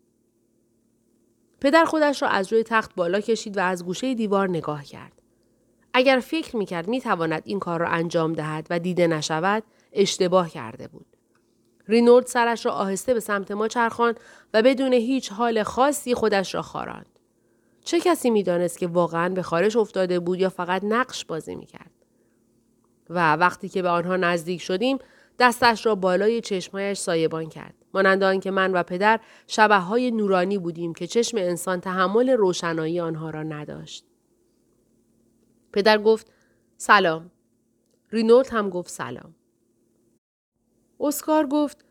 پدر 1.62 1.86
خودش 1.86 2.22
را 2.22 2.28
از 2.28 2.54
روی 2.54 2.64
تخت 2.64 2.96
بالا 2.96 3.20
کشید 3.20 3.58
و 3.58 3.62
از 3.62 3.86
گوشه 3.86 4.14
دیوار 4.14 4.50
نگاه 4.50 4.84
کرد. 4.84 5.22
اگر 5.94 6.20
فکر 6.20 6.58
می‌کرد 6.58 6.88
می‌تواند 6.88 7.42
این 7.46 7.60
کار 7.60 7.80
را 7.80 7.88
انجام 7.88 8.34
دهد 8.34 8.68
و 8.70 8.80
دیده 8.80 9.08
نشود 9.08 9.64
اشتباه 9.94 10.50
کرده 10.50 10.88
بود. 10.88 11.11
رینولد 11.92 12.26
سرش 12.26 12.66
را 12.66 12.72
آهسته 12.72 13.14
به 13.14 13.20
سمت 13.20 13.52
ما 13.52 13.68
چرخان 13.68 14.16
و 14.54 14.62
بدون 14.62 14.94
هیچ 14.94 15.32
حال 15.32 15.64
خاصی 15.64 16.16
خودش 16.16 16.56
را 16.56 16.62
خاراند. 16.62 17.20
چه 17.84 18.00
کسی 18.00 18.30
می‌دانست 18.30 18.78
که 18.78 18.88
واقعا 18.88 19.30
به 19.30 19.42
خارش 19.42 19.76
افتاده 19.76 20.20
بود 20.20 20.40
یا 20.40 20.50
فقط 20.50 20.84
نقش 20.84 21.26
بازی 21.26 21.56
می‌کرد؟ 21.56 21.92
و 23.10 23.36
وقتی 23.36 23.70
که 23.70 23.82
به 23.82 23.90
آنها 23.90 24.16
نزدیک 24.16 24.62
شدیم 24.62 24.98
دستش 25.40 25.86
را 25.86 25.96
بالای 25.96 26.42
چشمهایش 26.42 26.98
سایبان 26.98 27.50
کرد. 27.50 27.74
مانند 27.94 28.24
آنکه 28.24 28.52
من 28.52 28.74
و 28.74 28.84
پدر 28.84 29.20
شبه 29.48 29.78
های 29.78 30.12
نورانی 30.12 30.58
بودیم 30.58 30.94
که 30.94 31.08
چشم 31.08 31.38
انسان 31.38 31.82
تحمل 31.82 32.30
روشنایی 32.30 33.00
آنها 33.00 33.30
را 33.30 33.44
نداشت. 33.44 34.06
پدر 35.74 35.98
گفت 35.98 36.32
سلام. 36.78 37.32
رینولد 38.12 38.50
هم 38.52 38.70
گفت 38.70 38.90
سلام. 38.90 39.36
اسکار 41.02 41.48
گفت 41.48 41.86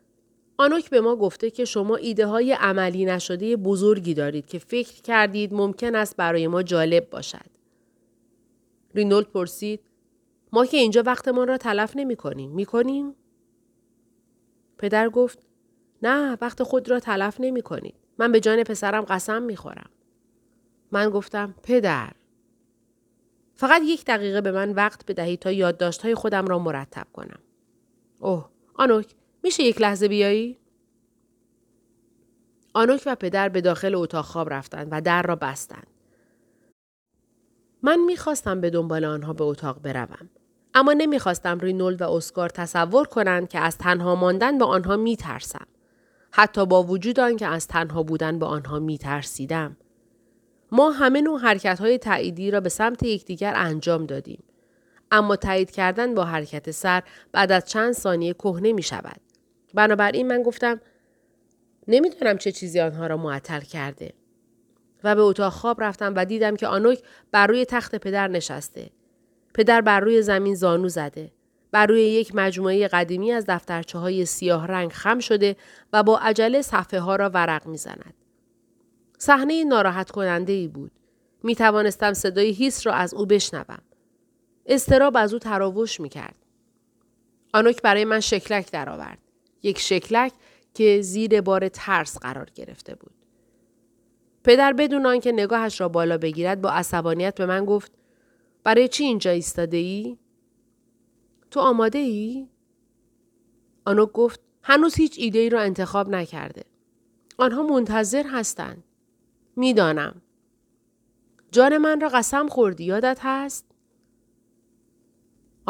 آنوک 0.59 0.91
به 0.91 1.01
ما 1.01 1.17
گفته 1.17 1.51
که 1.51 1.65
شما 1.65 1.97
ایده 1.97 2.27
های 2.27 2.53
عملی 2.53 3.05
نشده 3.05 3.57
بزرگی 3.57 4.15
دارید 4.15 4.47
که 4.47 4.59
فکر 4.59 5.03
کردید 5.03 5.55
ممکن 5.55 5.95
است 5.95 6.17
برای 6.17 6.47
ما 6.47 6.63
جالب 6.63 7.11
باشد. 7.11 7.51
رینولد 8.95 9.27
پرسید 9.27 9.81
ما 10.53 10.67
که 10.67 10.77
اینجا 10.77 11.03
وقتمان 11.07 11.49
را 11.49 11.59
تلف 11.59 11.97
نمی 11.97 12.17
کنیم. 12.17 12.51
می 12.51 12.65
کنیم؟ 12.65 13.15
پدر 14.79 15.09
گفت 15.09 15.39
نه 16.03 16.39
وقت 16.41 16.63
خود 16.63 16.91
را 16.91 17.01
تلف 17.01 17.37
نمی 17.41 17.63
کنید. 17.63 17.95
من 18.19 18.33
به 18.33 18.41
جان 18.41 18.63
پسرم 18.63 19.05
قسم 19.05 19.43
می 19.43 19.57
خورم. 19.57 19.91
من 20.93 21.11
گفتم 21.11 21.55
پدر 21.63 22.13
فقط 23.55 23.83
یک 23.85 24.05
دقیقه 24.05 24.41
به 24.41 24.53
من 24.53 24.71
وقت 24.71 25.07
بدهید 25.07 25.39
تا 25.39 25.53
یادداشت‌های 25.53 26.15
خودم 26.15 26.47
را 26.47 26.59
مرتب 26.59 27.07
کنم. 27.13 27.41
اوه 28.19 28.51
آنوک 28.81 29.15
میشه 29.45 29.63
یک 29.63 29.81
لحظه 29.81 30.09
بیایی؟ 30.09 30.59
آنوک 32.75 33.03
و 33.07 33.15
پدر 33.15 33.49
به 33.49 33.61
داخل 33.61 33.95
اتاق 33.95 34.25
خواب 34.25 34.53
رفتند 34.53 34.89
و 34.91 35.01
در 35.01 35.23
را 35.23 35.37
بستند. 35.37 35.87
من 37.83 37.99
می‌خواستم 37.99 38.61
به 38.61 38.71
دنبال 38.71 39.05
آنها 39.05 39.33
به 39.33 39.45
اتاق 39.45 39.83
بروم. 39.83 40.31
اما 40.75 40.93
نمی‌خواستم 40.93 41.59
رینولد 41.59 42.03
و 42.03 42.11
اسکار 42.11 42.49
تصور 42.49 43.07
کنند 43.07 43.49
که 43.49 43.59
از 43.59 43.79
تنها 43.79 44.15
ماندن 44.15 44.59
به 44.59 44.65
آنها 44.65 44.97
میترسم. 44.97 45.67
حتی 46.31 46.67
با 46.67 46.83
وجود 46.83 47.21
آنکه 47.21 47.47
از 47.47 47.67
تنها 47.67 48.03
بودن 48.03 48.39
به 48.39 48.47
آنها 48.47 48.79
میترسیدم. 48.79 49.77
ما 50.73 50.91
همه 50.91 51.21
نوع 51.21 51.41
حرکت 51.41 51.81
های 51.81 52.51
را 52.51 52.61
به 52.61 52.69
سمت 52.69 53.03
یکدیگر 53.03 53.53
انجام 53.57 54.07
دادیم. 54.07 54.43
اما 55.11 55.37
تایید 55.37 55.71
کردن 55.71 56.15
با 56.15 56.25
حرکت 56.25 56.71
سر 56.71 57.03
بعد 57.33 57.53
از 57.53 57.65
چند 57.65 57.93
ثانیه 57.93 58.35
کهنه 58.35 58.73
می 58.73 58.83
شود. 58.83 59.21
بنابراین 59.75 60.27
من 60.27 60.43
گفتم 60.43 60.81
نمی‌دانم 61.89 62.39
چه 62.39 62.53
چیزی 62.53 62.81
آنها 62.81 63.07
را 63.07 63.17
معطل 63.17 63.61
کرده. 63.61 64.13
و 65.05 65.15
به 65.15 65.21
اتاق 65.21 65.53
خواب 65.53 65.83
رفتم 65.83 66.13
و 66.17 66.25
دیدم 66.25 66.57
که 66.57 66.67
آنوک 66.67 67.03
بر 67.33 67.47
روی 67.47 67.65
تخت 67.65 67.95
پدر 67.95 68.29
نشسته. 68.29 68.91
پدر 69.55 69.81
بر 69.81 70.01
روی 70.01 70.23
زمین 70.23 70.55
زانو 70.55 70.89
زده. 70.89 71.33
بر 71.73 71.87
روی 71.87 72.03
یک 72.03 72.35
مجموعه 72.35 72.89
قدیمی 72.89 73.33
از 73.33 73.45
دفترچه 73.49 73.99
های 73.99 74.27
سیاه 74.27 74.67
رنگ 74.67 74.93
خم 74.93 75.19
شده 75.19 75.57
و 75.93 76.03
با 76.03 76.19
عجله 76.19 76.63
صفحه 76.63 77.01
ها 77.01 77.17
را 77.17 77.31
ورق 77.35 77.67
می 77.67 77.77
زند. 77.77 78.15
صحنه 79.19 79.65
ناراحت 79.65 80.11
کننده 80.11 80.53
ای 80.53 80.69
بود. 80.69 80.93
می 81.43 81.55
توانستم 81.55 82.13
صدای 82.13 82.51
هیس 82.51 82.87
را 82.87 82.93
از 82.93 83.15
او 83.15 83.27
بشنوم. 83.27 83.83
استراب 84.71 85.17
از 85.17 85.33
او 85.33 85.39
تراوش 85.39 86.01
می 86.01 86.09
کرد. 86.09 86.35
آنوک 87.55 87.83
برای 87.83 88.05
من 88.05 88.21
شکلک 88.21 88.71
درآورد. 88.71 89.19
یک 89.63 89.79
شکلک 89.79 90.33
که 90.75 91.01
زیر 91.03 91.41
بار 91.41 91.69
ترس 91.69 92.19
قرار 92.19 92.51
گرفته 92.55 92.95
بود. 92.95 93.13
پدر 94.45 94.73
بدون 94.73 95.07
آنکه 95.07 95.33
نگاهش 95.33 95.81
را 95.81 95.89
بالا 95.89 96.19
بگیرد 96.19 96.61
با 96.61 96.71
عصبانیت 96.71 97.35
به 97.35 97.47
من 97.47 97.65
گفت 97.65 97.93
برای 98.65 98.89
چی 98.89 99.05
اینجا 99.05 99.31
ایستاده 99.31 99.77
ای؟ 99.77 100.19
تو 101.51 101.61
آماده 101.61 101.99
ای؟ 101.99 102.49
آنوک 103.85 104.13
گفت 104.13 104.41
هنوز 104.63 104.95
هیچ 104.95 105.15
ایده 105.19 105.39
ای 105.39 105.51
را 105.51 105.61
انتخاب 105.61 106.09
نکرده. 106.09 106.65
آنها 107.39 107.63
منتظر 107.63 108.27
هستند. 108.27 108.85
می‌دانم. 109.57 110.23
جان 111.53 111.79
من 111.79 112.01
را 112.01 112.09
قسم 112.09 112.49
خوردی 112.49 112.85
یادت 112.85 113.19
هست؟ 113.23 113.70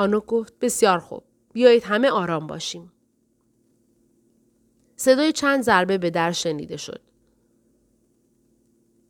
آنوک 0.01 0.27
گفت 0.27 0.59
بسیار 0.61 0.99
خوب. 0.99 1.25
بیایید 1.53 1.85
همه 1.85 2.11
آرام 2.11 2.47
باشیم. 2.47 2.93
صدای 4.97 5.33
چند 5.33 5.63
ضربه 5.63 5.99
به 5.99 6.11
در 6.11 6.33
شنیده 6.33 6.77
شد. 6.77 7.01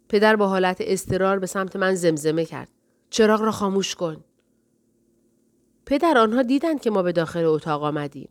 پدر 0.08 0.36
با 0.36 0.48
حالت 0.48 0.76
استرار 0.80 1.38
به 1.38 1.46
سمت 1.46 1.76
من 1.76 1.94
زمزمه 1.94 2.44
کرد. 2.44 2.68
چراغ 3.10 3.42
را 3.42 3.50
خاموش 3.50 3.94
کن. 3.94 4.24
پدر 5.86 6.18
آنها 6.18 6.42
دیدند 6.42 6.80
که 6.80 6.90
ما 6.90 7.02
به 7.02 7.12
داخل 7.12 7.44
اتاق 7.44 7.82
آمدیم. 7.82 8.28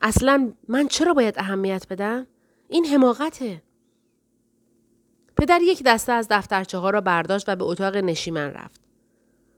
اصلا 0.00 0.52
من 0.68 0.88
چرا 0.88 1.14
باید 1.14 1.38
اهمیت 1.38 1.86
بدم؟ 1.90 2.26
این 2.68 2.86
حماقته. 2.86 3.62
پدر 5.36 5.60
یک 5.62 5.82
دسته 5.86 6.12
از 6.12 6.26
دفترچه 6.30 6.78
ها 6.78 6.90
را 6.90 7.00
برداشت 7.00 7.48
و 7.48 7.56
به 7.56 7.64
اتاق 7.64 7.96
نشیمن 7.96 8.50
رفت. 8.50 8.85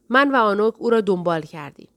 من 0.08 0.30
و 0.30 0.36
آنوک 0.36 0.74
او 0.78 0.90
را 0.90 1.00
دنبال 1.00 1.42
کردیم. 1.42 1.88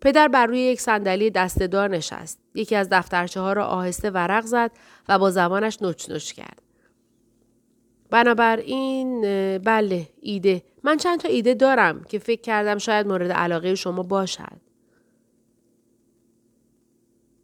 پدر 0.00 0.28
بر 0.28 0.46
روی 0.46 0.58
یک 0.58 0.80
صندلی 0.80 1.30
دستهدار 1.30 1.90
نشست. 1.90 2.38
یکی 2.54 2.76
از 2.76 2.88
دفترچه 2.90 3.40
ها 3.40 3.52
را 3.52 3.66
آهسته 3.66 4.10
ورق 4.10 4.44
زد 4.44 4.70
و 5.08 5.18
با 5.18 5.30
زبانش 5.30 5.82
نوچ 5.82 6.10
نوچ 6.10 6.32
کرد. 6.32 6.62
بنابراین 8.10 9.20
بله 9.58 10.08
ایده 10.20 10.62
من 10.82 10.96
چند 10.96 11.20
تا 11.20 11.28
ایده 11.28 11.54
دارم 11.54 12.04
که 12.04 12.18
فکر 12.18 12.40
کردم 12.40 12.78
شاید 12.78 13.06
مورد 13.06 13.32
علاقه 13.32 13.74
شما 13.74 14.02
باشد. 14.02 14.60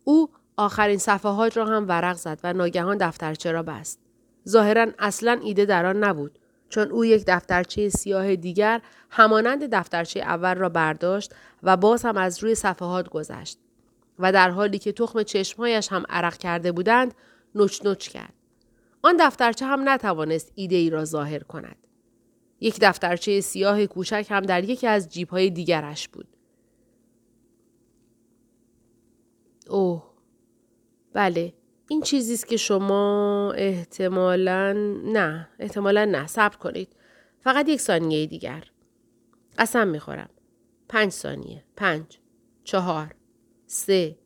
او 0.04 0.28
آخرین 0.56 0.98
صفحات 0.98 1.56
را 1.56 1.66
هم 1.66 1.88
ورق 1.88 2.16
زد 2.16 2.40
و 2.44 2.52
ناگهان 2.52 2.96
دفترچه 2.96 3.52
را 3.52 3.62
بست. 3.62 4.00
ظاهرا 4.48 4.86
اصلا 4.98 5.40
ایده 5.42 5.64
در 5.64 5.86
آن 5.86 6.04
نبود 6.04 6.38
چون 6.70 6.90
او 6.90 7.04
یک 7.04 7.24
دفترچه 7.26 7.88
سیاه 7.88 8.36
دیگر 8.36 8.82
همانند 9.10 9.74
دفترچه 9.74 10.20
اول 10.20 10.54
را 10.54 10.68
برداشت 10.68 11.34
و 11.62 11.76
باز 11.76 12.04
هم 12.04 12.16
از 12.16 12.42
روی 12.42 12.54
صفحات 12.54 13.08
گذشت 13.08 13.58
و 14.18 14.32
در 14.32 14.50
حالی 14.50 14.78
که 14.78 14.92
تخم 14.92 15.22
چشمهایش 15.22 15.92
هم 15.92 16.04
عرق 16.08 16.36
کرده 16.36 16.72
بودند 16.72 17.14
نوچ 17.54 17.84
نوچ 17.84 18.08
کرد. 18.08 18.34
آن 19.02 19.16
دفترچه 19.20 19.66
هم 19.66 19.88
نتوانست 19.88 20.52
ایده 20.54 20.76
ای 20.76 20.90
را 20.90 21.04
ظاهر 21.04 21.42
کند. 21.42 21.76
یک 22.60 22.78
دفترچه 22.80 23.40
سیاه 23.40 23.86
کوچک 23.86 24.26
هم 24.30 24.40
در 24.40 24.64
یکی 24.64 24.86
از 24.86 25.08
جیبهای 25.08 25.50
دیگرش 25.50 26.08
بود. 26.08 26.28
اوه 29.68 30.10
بله 31.12 31.52
این 31.90 32.02
چیزی 32.02 32.34
است 32.34 32.46
که 32.46 32.56
شما 32.56 33.52
احتمالا 33.56 34.72
نه 35.04 35.48
احتمالا 35.58 36.04
نه. 36.04 36.26
صبر 36.26 36.56
کنید. 36.56 36.88
فقط 37.40 37.68
یک 37.68 37.80
ثانیه 37.80 38.26
دیگر. 38.26 38.64
قسم 39.58 39.88
می‌خورم. 39.88 40.30
پنج 40.88 41.12
ثانیه. 41.12 41.64
پنج 41.76 42.18
چهار 42.64 43.14
سه 43.66 44.18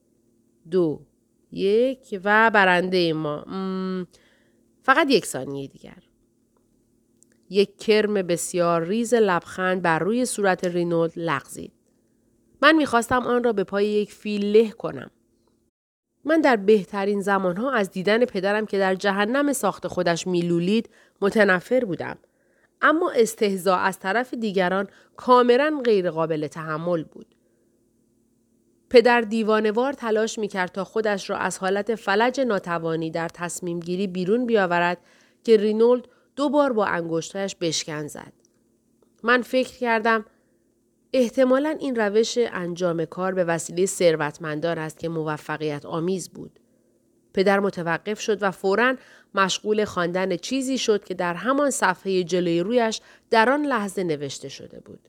دو 0.70 1.06
یک 1.52 2.20
و 2.24 2.50
برنده 2.54 3.12
ما. 3.12 3.44
فقط 4.82 5.10
یک 5.10 5.26
ثانیه 5.26 5.68
دیگر. 5.68 6.02
یک 7.50 7.78
کرم 7.78 8.14
بسیار 8.14 8.84
ریز 8.84 9.14
لبخند 9.14 9.82
بر 9.82 9.98
روی 9.98 10.26
صورت 10.26 10.64
رینولد 10.64 11.12
لغزید. 11.16 11.72
من 12.62 12.76
می‌خواستم 12.76 13.26
آن 13.26 13.44
را 13.44 13.52
به 13.52 13.64
پای 13.64 13.86
یک 13.86 14.12
فیل 14.12 14.56
له 14.56 14.70
کنم. 14.70 15.10
من 16.24 16.40
در 16.40 16.56
بهترین 16.56 17.20
زمانها 17.20 17.72
از 17.72 17.90
دیدن 17.90 18.24
پدرم 18.24 18.66
که 18.66 18.78
در 18.78 18.94
جهنم 18.94 19.52
ساخت 19.52 19.86
خودش 19.86 20.26
میلولید 20.26 20.88
متنفر 21.20 21.84
بودم. 21.84 22.16
اما 22.82 23.10
استهزا 23.10 23.76
از 23.76 23.98
طرف 23.98 24.34
دیگران 24.34 24.88
کاملا 25.16 25.80
غیرقابل 25.84 26.46
تحمل 26.46 27.04
بود. 27.04 27.26
پدر 28.90 29.20
دیوانوار 29.20 29.92
تلاش 29.92 30.38
می‌کرد 30.38 30.72
تا 30.72 30.84
خودش 30.84 31.30
را 31.30 31.36
از 31.36 31.58
حالت 31.58 31.94
فلج 31.94 32.40
ناتوانی 32.40 33.10
در 33.10 33.28
تصمیم 33.28 33.80
گیری 33.80 34.06
بیرون 34.06 34.46
بیاورد 34.46 34.98
که 35.44 35.56
رینولد 35.56 36.08
دو 36.36 36.48
بار 36.48 36.72
با 36.72 36.84
انگشتهایش 36.86 37.56
بشکن 37.56 38.06
زد. 38.06 38.32
من 39.22 39.42
فکر 39.42 39.78
کردم 39.78 40.24
احتمالا 41.16 41.76
این 41.80 41.96
روش 41.96 42.38
انجام 42.38 43.04
کار 43.04 43.34
به 43.34 43.44
وسیله 43.44 43.86
ثروتمندان 43.86 44.78
است 44.78 44.98
که 44.98 45.08
موفقیت 45.08 45.86
آمیز 45.86 46.28
بود. 46.28 46.60
پدر 47.34 47.60
متوقف 47.60 48.20
شد 48.20 48.42
و 48.42 48.50
فورا 48.50 48.96
مشغول 49.34 49.84
خواندن 49.84 50.36
چیزی 50.36 50.78
شد 50.78 51.04
که 51.04 51.14
در 51.14 51.34
همان 51.34 51.70
صفحه 51.70 52.24
جلوی 52.24 52.60
رویش 52.60 53.00
در 53.30 53.50
آن 53.50 53.66
لحظه 53.66 54.04
نوشته 54.04 54.48
شده 54.48 54.80
بود. 54.80 55.08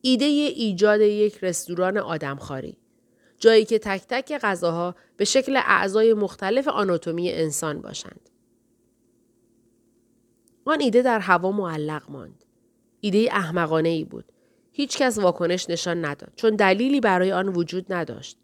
ایده 0.00 0.24
ایجاد 0.24 1.00
یک 1.00 1.44
رستوران 1.44 1.98
آدمخواری 1.98 2.78
جایی 3.38 3.64
که 3.64 3.78
تک 3.78 4.02
تک 4.08 4.38
غذاها 4.38 4.94
به 5.16 5.24
شکل 5.24 5.56
اعضای 5.56 6.14
مختلف 6.14 6.68
آناتومی 6.68 7.30
انسان 7.32 7.80
باشند. 7.80 8.30
آن 10.64 10.80
ایده 10.80 11.02
در 11.02 11.18
هوا 11.18 11.52
معلق 11.52 12.10
ماند. 12.10 12.37
ایده 13.08 13.28
احمقانه 13.32 13.88
ای 13.88 14.04
بود. 14.04 14.24
هیچ 14.72 14.98
کس 14.98 15.18
واکنش 15.18 15.70
نشان 15.70 16.04
نداد 16.04 16.32
چون 16.36 16.56
دلیلی 16.56 17.00
برای 17.00 17.32
آن 17.32 17.48
وجود 17.48 17.92
نداشت. 17.92 18.38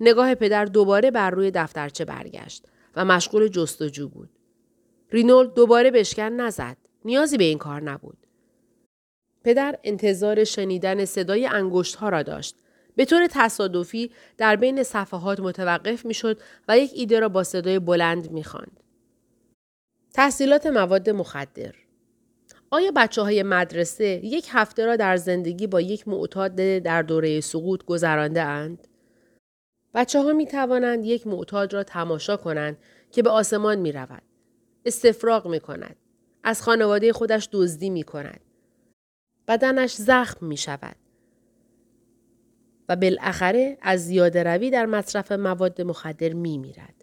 نگاه 0.00 0.34
پدر 0.34 0.64
دوباره 0.64 1.10
بر 1.10 1.30
روی 1.30 1.50
دفترچه 1.50 2.04
برگشت 2.04 2.64
و 2.96 3.04
مشغول 3.04 3.48
جستجو 3.48 4.08
بود. 4.08 4.30
رینولد 5.10 5.54
دوباره 5.54 5.90
بشکن 5.90 6.22
نزد. 6.22 6.76
نیازی 7.04 7.36
به 7.36 7.44
این 7.44 7.58
کار 7.58 7.82
نبود. 7.82 8.26
پدر 9.44 9.78
انتظار 9.84 10.44
شنیدن 10.44 11.04
صدای 11.04 11.46
انگشت 11.46 11.94
ها 11.94 12.08
را 12.08 12.22
داشت. 12.22 12.56
به 12.96 13.04
طور 13.04 13.26
تصادفی 13.30 14.10
در 14.36 14.56
بین 14.56 14.82
صفحات 14.82 15.40
متوقف 15.40 16.06
می 16.06 16.14
شد 16.14 16.40
و 16.68 16.78
یک 16.78 16.90
ایده 16.94 17.20
را 17.20 17.28
با 17.28 17.44
صدای 17.44 17.78
بلند 17.78 18.30
می 18.30 18.44
خاند. 18.44 18.80
تحصیلات 20.14 20.66
مواد 20.66 21.10
مخدر 21.10 21.74
آیا 22.70 22.92
بچه 22.96 23.22
های 23.22 23.42
مدرسه 23.42 24.20
یک 24.24 24.48
هفته 24.50 24.86
را 24.86 24.96
در 24.96 25.16
زندگی 25.16 25.66
با 25.66 25.80
یک 25.80 26.08
معتاد 26.08 26.54
در 26.56 27.02
دوره 27.02 27.40
سقوط 27.40 27.84
گذرانده 27.84 28.42
اند؟ 28.42 28.88
بچه 29.94 30.22
ها 30.22 30.32
می 30.32 30.46
توانند 30.46 31.04
یک 31.04 31.26
معتاد 31.26 31.74
را 31.74 31.82
تماشا 31.82 32.36
کنند 32.36 32.78
که 33.10 33.22
به 33.22 33.30
آسمان 33.30 33.78
می 33.78 33.92
رود. 33.92 34.22
استفراغ 34.84 35.48
می 35.48 35.60
کند. 35.60 35.96
از 36.44 36.62
خانواده 36.62 37.12
خودش 37.12 37.48
دزدی 37.52 37.90
می 37.90 38.02
کند. 38.02 38.40
بدنش 39.48 39.94
زخم 39.94 40.46
می 40.46 40.56
شود. 40.56 40.96
و 42.88 42.96
بالاخره 42.96 43.78
از 43.82 44.06
زیاده 44.06 44.42
روی 44.42 44.70
در 44.70 44.86
مصرف 44.86 45.32
مواد 45.32 45.82
مخدر 45.82 46.32
می 46.32 46.58
میرد. 46.58 46.97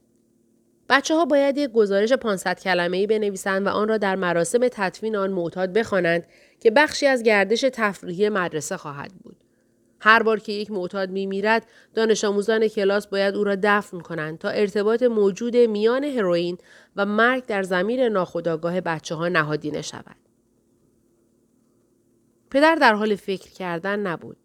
بچه 0.90 1.16
ها 1.16 1.26
باید 1.26 1.58
یک 1.58 1.72
گزارش 1.72 2.14
500 2.14 2.60
کلمه 2.60 2.98
ای 2.98 3.08
بنویسند 3.08 3.68
و 3.68 3.70
آن 3.70 3.88
را 3.88 3.98
در 3.98 4.16
مراسم 4.16 4.68
تدفین 4.68 5.16
آن 5.16 5.32
معتاد 5.32 5.74
بخوانند 5.74 6.28
که 6.60 6.72
بخشی 6.72 7.08
از 7.08 7.24
گردش 7.24 7.66
تفریحی 7.74 8.30
مدرسه 8.30 8.78
خواهد 8.78 9.12
بود. 9.24 9.36
هر 10.00 10.24
بار 10.24 10.40
که 10.40 10.52
یک 10.52 10.72
معتاد 10.72 11.10
میرد 11.10 11.68
دانش 11.94 12.24
آموزان 12.24 12.68
کلاس 12.68 13.08
باید 13.08 13.36
او 13.36 13.44
را 13.44 13.56
دفن 13.64 14.00
کنند 14.00 14.38
تا 14.38 14.50
ارتباط 14.50 15.04
موجود 15.04 15.58
میان 15.58 16.04
هروئین 16.04 16.58
و 16.96 17.06
مرگ 17.06 17.46
در 17.46 17.64
زمیر 17.64 18.10
ناخودآگاه 18.10 18.82
بچه 18.82 19.16
ها 19.16 19.28
نهادینه 19.28 19.82
شود. 19.82 20.16
پدر 22.50 22.76
در 22.76 22.94
حال 22.94 23.16
فکر 23.16 23.52
کردن 23.52 24.00
نبود. 24.00 24.38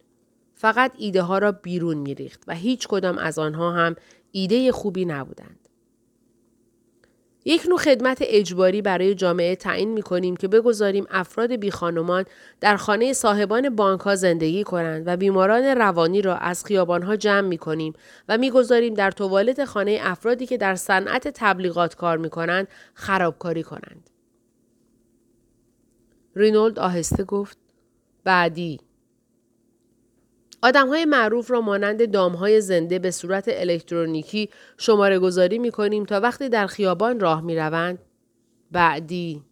فقط 0.55 0.93
ایده 0.99 1.23
ها 1.23 1.39
را 1.39 1.53
بیرون 1.53 1.97
میریخت 1.97 2.43
و 2.47 2.55
هیچ 2.55 2.89
کدام 2.89 3.19
از 3.19 3.39
آنها 3.39 3.73
هم 3.73 3.97
ایده 4.33 4.73
خوبی 4.73 5.05
نبودند. 5.05 5.60
یک 7.45 7.67
نوع 7.69 7.79
خدمت 7.79 8.19
اجباری 8.21 8.83
برای 8.83 9.15
جامعه 9.15 9.57
تعیین 9.57 9.93
می 9.93 10.03
کنیم 10.03 10.37
که 10.37 10.49
بگذاریم 10.49 11.07
افراد 11.11 11.53
بیخانمان 11.53 12.25
در 12.61 12.77
خانه 12.77 13.13
صاحبان 13.13 13.77
بانک 13.77 14.01
ها 14.01 14.15
زندگی 14.17 14.65
کنند 14.65 15.03
و 15.07 15.17
بیماران 15.17 15.65
روانی 15.65 16.23
را 16.23 16.37
از 16.37 16.65
خیابان 16.65 17.03
ها 17.03 17.17
جمع 17.17 17.49
می 17.49 17.59
کنیم 17.59 17.93
و 18.29 18.39
می‌گذاریم 18.39 18.95
در 18.95 19.11
توالت 19.11 19.65
خانه 19.65 19.99
افرادی 20.03 20.47
که 20.47 20.57
در 20.57 20.75
صنعت 20.75 21.29
تبلیغات 21.29 21.95
کار 21.95 22.19
می 22.19 22.31
کنند 22.31 22.69
خرابکاری 22.95 23.63
کنند. 23.63 24.11
رینولد 26.37 26.79
آهسته 26.79 27.25
گفت 27.25 27.59
بعدی 28.25 28.81
آدم 30.63 30.89
های 30.89 31.05
معروف 31.05 31.51
را 31.51 31.61
مانند 31.61 32.11
دام 32.11 32.33
های 32.33 32.61
زنده 32.61 32.99
به 32.99 33.11
صورت 33.11 33.45
الکترونیکی 33.49 34.51
شماره 34.79 35.19
گذاری 35.19 35.59
می 35.59 35.71
کنیم 35.71 36.05
تا 36.05 36.21
وقتی 36.21 36.49
در 36.49 36.67
خیابان 36.67 37.21
راه 37.21 37.41
می 37.41 37.57
روند. 37.57 37.99
بعدی 38.71 39.43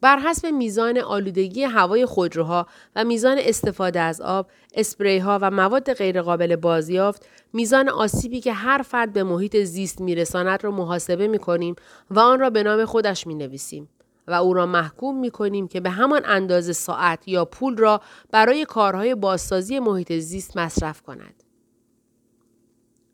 بر 0.00 0.18
حسب 0.18 0.46
میزان 0.46 0.98
آلودگی 0.98 1.62
هوای 1.62 2.06
خودروها 2.06 2.66
و 2.96 3.04
میزان 3.04 3.36
استفاده 3.40 4.00
از 4.00 4.20
آب، 4.20 4.46
اسپری 4.74 5.18
ها 5.18 5.38
و 5.42 5.50
مواد 5.50 5.92
غیرقابل 5.92 6.56
بازیافت، 6.56 7.26
میزان 7.52 7.88
آسیبی 7.88 8.40
که 8.40 8.52
هر 8.52 8.82
فرد 8.82 9.12
به 9.12 9.22
محیط 9.22 9.56
زیست 9.56 10.00
میرساند 10.00 10.64
را 10.64 10.70
محاسبه 10.70 11.28
می 11.28 11.38
کنیم 11.38 11.74
و 12.10 12.20
آن 12.20 12.40
را 12.40 12.50
به 12.50 12.62
نام 12.62 12.84
خودش 12.84 13.26
می 13.26 13.34
نویسیم. 13.34 13.88
و 14.28 14.32
او 14.32 14.54
را 14.54 14.66
محکوم 14.66 15.20
می 15.20 15.30
کنیم 15.30 15.68
که 15.68 15.80
به 15.80 15.90
همان 15.90 16.22
اندازه 16.24 16.72
ساعت 16.72 17.28
یا 17.28 17.44
پول 17.44 17.76
را 17.76 18.00
برای 18.30 18.64
کارهای 18.64 19.14
بازسازی 19.14 19.78
محیط 19.78 20.12
زیست 20.12 20.56
مصرف 20.56 21.02
کند. 21.02 21.42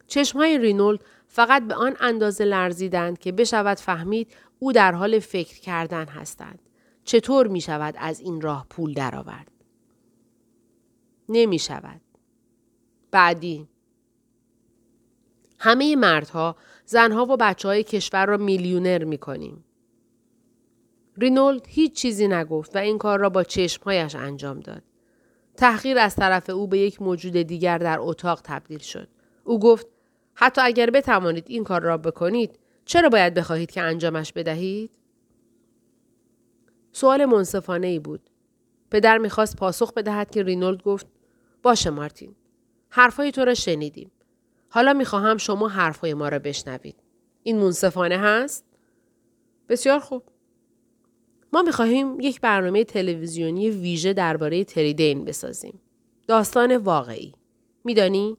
چشمهای 0.06 0.58
رینولد 0.58 1.00
فقط 1.28 1.62
به 1.62 1.74
آن 1.74 1.96
اندازه 2.00 2.44
لرزیدند 2.44 3.18
که 3.18 3.32
بشود 3.32 3.78
فهمید 3.78 4.34
او 4.58 4.72
در 4.72 4.92
حال 4.92 5.18
فکر 5.18 5.60
کردن 5.60 6.04
هستند. 6.04 6.58
چطور 7.04 7.46
می 7.46 7.60
شود 7.60 7.94
از 7.98 8.20
این 8.20 8.40
راه 8.40 8.66
پول 8.70 8.94
درآورد؟ 8.94 9.50
نمی 11.28 11.58
شود. 11.58 12.00
بعدی 13.10 13.68
همه 15.58 15.96
مردها، 15.96 16.56
زنها 16.84 17.26
و 17.26 17.36
بچه 17.36 17.68
های 17.68 17.82
کشور 17.82 18.26
را 18.26 18.36
میلیونر 18.36 19.04
می 19.04 19.18
کنیم. 19.18 19.64
رینولد 21.18 21.66
هیچ 21.68 21.94
چیزی 21.94 22.28
نگفت 22.28 22.76
و 22.76 22.78
این 22.78 22.98
کار 22.98 23.18
را 23.18 23.28
با 23.28 23.44
چشمهایش 23.44 24.14
انجام 24.14 24.60
داد. 24.60 24.82
تحقیر 25.56 25.98
از 25.98 26.16
طرف 26.16 26.50
او 26.50 26.66
به 26.66 26.78
یک 26.78 27.02
موجود 27.02 27.32
دیگر 27.32 27.78
در 27.78 27.98
اتاق 28.00 28.40
تبدیل 28.44 28.78
شد. 28.78 29.08
او 29.44 29.58
گفت 29.58 29.86
حتی 30.34 30.60
اگر 30.60 30.90
بتوانید 30.90 31.44
این 31.48 31.64
کار 31.64 31.82
را 31.82 31.98
بکنید 31.98 32.58
چرا 32.84 33.08
باید 33.08 33.34
بخواهید 33.34 33.70
که 33.70 33.82
انجامش 33.82 34.32
بدهید؟ 34.32 34.90
سوال 36.92 37.24
منصفانه 37.24 37.86
ای 37.86 37.98
بود. 37.98 38.30
پدر 38.90 39.18
می‌خواست 39.18 39.56
پاسخ 39.56 39.92
بدهد 39.92 40.30
که 40.30 40.42
رینولد 40.42 40.82
گفت 40.82 41.06
باشه 41.62 41.90
مارتین. 41.90 42.34
حرفهای 42.88 43.32
تو 43.32 43.44
را 43.44 43.54
شنیدیم. 43.54 44.10
حالا 44.68 44.92
می‌خواهم 44.92 45.36
شما 45.36 45.68
حرفهای 45.68 46.14
ما 46.14 46.28
را 46.28 46.38
بشنوید. 46.38 46.96
این 47.42 47.58
منصفانه 47.58 48.18
هست؟ 48.18 48.64
بسیار 49.68 49.98
خوب. 49.98 50.22
ما 51.54 51.62
می‌خواهیم 51.62 52.20
یک 52.20 52.40
برنامه 52.40 52.84
تلویزیونی 52.84 53.70
ویژه 53.70 54.12
درباره 54.12 54.64
تریدین 54.64 55.24
بسازیم. 55.24 55.80
داستان 56.26 56.76
واقعی. 56.76 57.34
میدانی؟ 57.84 58.36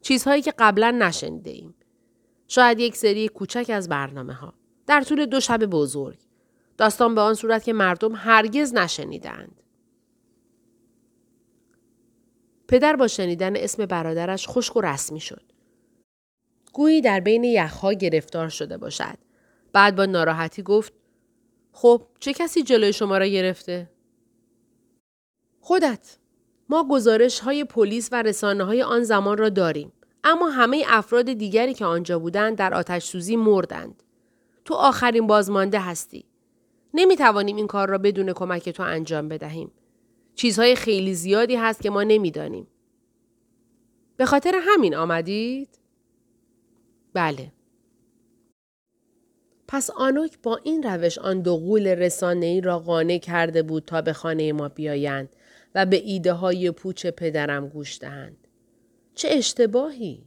چیزهایی 0.00 0.42
که 0.42 0.54
قبلا 0.58 0.90
نشنیده 0.90 1.50
ایم. 1.50 1.74
شاید 2.48 2.80
یک 2.80 2.96
سری 2.96 3.28
کوچک 3.28 3.70
از 3.74 3.88
برنامه 3.88 4.32
ها. 4.32 4.54
در 4.86 5.00
طول 5.00 5.26
دو 5.26 5.40
شب 5.40 5.66
بزرگ. 5.66 6.18
داستان 6.76 7.14
به 7.14 7.20
آن 7.20 7.34
صورت 7.34 7.64
که 7.64 7.72
مردم 7.72 8.12
هرگز 8.14 8.74
نشنیدند. 8.74 9.62
پدر 12.68 12.96
با 12.96 13.08
شنیدن 13.08 13.56
اسم 13.56 13.86
برادرش 13.86 14.48
خشک 14.48 14.76
و 14.76 14.80
رسمی 14.80 15.20
شد. 15.20 15.42
گویی 16.72 17.00
در 17.00 17.20
بین 17.20 17.44
یخها 17.44 17.92
گرفتار 17.92 18.48
شده 18.48 18.76
باشد. 18.76 19.18
بعد 19.72 19.96
با 19.96 20.06
ناراحتی 20.06 20.62
گفت 20.62 21.01
خب 21.72 22.02
چه 22.20 22.32
کسی 22.32 22.62
جلوی 22.62 22.92
شما 22.92 23.18
را 23.18 23.26
گرفته؟ 23.26 23.90
خودت. 25.60 26.18
ما 26.68 26.88
گزارش 26.88 27.40
های 27.40 27.64
پلیس 27.64 28.08
و 28.12 28.22
رسانه 28.22 28.64
های 28.64 28.82
آن 28.82 29.02
زمان 29.02 29.38
را 29.38 29.48
داریم. 29.48 29.92
اما 30.24 30.50
همه 30.50 30.84
افراد 30.88 31.32
دیگری 31.32 31.74
که 31.74 31.84
آنجا 31.84 32.18
بودند 32.18 32.56
در 32.56 32.74
آتش 32.74 33.04
سوزی 33.04 33.36
مردند. 33.36 34.02
تو 34.64 34.74
آخرین 34.74 35.26
بازمانده 35.26 35.80
هستی. 35.80 36.24
نمی 36.94 37.16
توانیم 37.16 37.56
این 37.56 37.66
کار 37.66 37.88
را 37.88 37.98
بدون 37.98 38.32
کمک 38.32 38.68
تو 38.68 38.82
انجام 38.82 39.28
بدهیم. 39.28 39.72
چیزهای 40.34 40.76
خیلی 40.76 41.14
زیادی 41.14 41.56
هست 41.56 41.82
که 41.82 41.90
ما 41.90 42.02
نمی‌دانیم. 42.02 42.66
به 44.16 44.26
خاطر 44.26 44.60
همین 44.64 44.94
آمدید؟ 44.94 45.68
بله. 47.12 47.52
پس 49.72 49.90
آنوک 49.90 50.38
با 50.42 50.60
این 50.62 50.82
روش 50.82 51.18
آن 51.18 51.40
دو 51.40 51.56
غول 51.56 51.86
رسانه 51.86 52.46
ای 52.46 52.60
را 52.60 52.78
قانع 52.78 53.18
کرده 53.18 53.62
بود 53.62 53.84
تا 53.84 54.02
به 54.02 54.12
خانه 54.12 54.52
ما 54.52 54.68
بیایند 54.68 55.28
و 55.74 55.86
به 55.86 55.96
ایده 55.96 56.32
های 56.32 56.70
پوچ 56.70 57.06
پدرم 57.06 57.68
گوش 57.68 57.98
دهند. 57.98 58.48
چه 59.14 59.28
اشتباهی؟ 59.30 60.24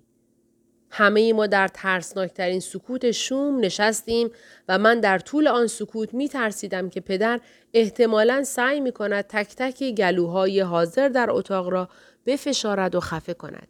همه 0.89 1.33
ما 1.33 1.47
در 1.47 1.67
ترسناکترین 1.67 2.59
سکوت 2.59 3.11
شوم 3.11 3.59
نشستیم 3.59 4.29
و 4.69 4.77
من 4.77 4.99
در 4.99 5.19
طول 5.19 5.47
آن 5.47 5.67
سکوت 5.67 6.13
می 6.13 6.29
ترسیدم 6.29 6.89
که 6.89 7.01
پدر 7.01 7.39
احتمالا 7.73 8.43
سعی 8.43 8.79
می 8.79 8.91
کند 8.91 9.25
تک 9.27 9.55
تک 9.55 9.91
گلوهای 9.91 10.59
حاضر 10.59 11.09
در 11.09 11.27
اتاق 11.31 11.69
را 11.69 11.89
بفشارد 12.25 12.95
و 12.95 12.99
خفه 12.99 13.33
کند. 13.33 13.67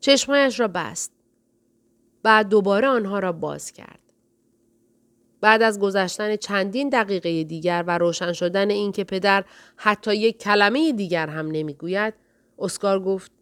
چشمایش 0.00 0.60
را 0.60 0.68
بست. 0.68 1.12
بعد 2.22 2.48
دوباره 2.48 2.88
آنها 2.88 3.18
را 3.18 3.32
باز 3.32 3.72
کرد. 3.72 4.07
بعد 5.40 5.62
از 5.62 5.80
گذشتن 5.80 6.36
چندین 6.36 6.88
دقیقه 6.88 7.44
دیگر 7.44 7.84
و 7.86 7.98
روشن 7.98 8.32
شدن 8.32 8.70
اینکه 8.70 9.04
پدر 9.04 9.44
حتی 9.76 10.16
یک 10.16 10.38
کلمه 10.38 10.92
دیگر 10.92 11.26
هم 11.26 11.50
نمی‌گوید 11.50 12.14
اسکار 12.58 13.00
گفت 13.00 13.32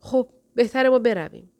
خب 0.00 0.28
بهتر 0.54 0.88
ما 0.88 0.98
برویم. 0.98 1.50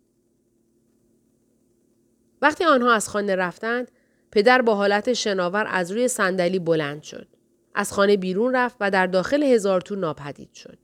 وقتی 2.42 2.64
آنها 2.64 2.92
از 2.92 3.08
خانه 3.08 3.36
رفتند 3.36 3.90
پدر 4.30 4.62
با 4.62 4.74
حالت 4.74 5.12
شناور 5.12 5.66
از 5.68 5.92
روی 5.92 6.08
صندلی 6.08 6.58
بلند 6.58 7.02
شد. 7.02 7.28
از 7.74 7.92
خانه 7.92 8.16
بیرون 8.16 8.56
رفت 8.56 8.76
و 8.80 8.90
در 8.90 9.06
داخل 9.06 9.42
هزار 9.42 9.80
تو 9.80 9.96
ناپدید 9.96 10.52
شد. 10.52 10.78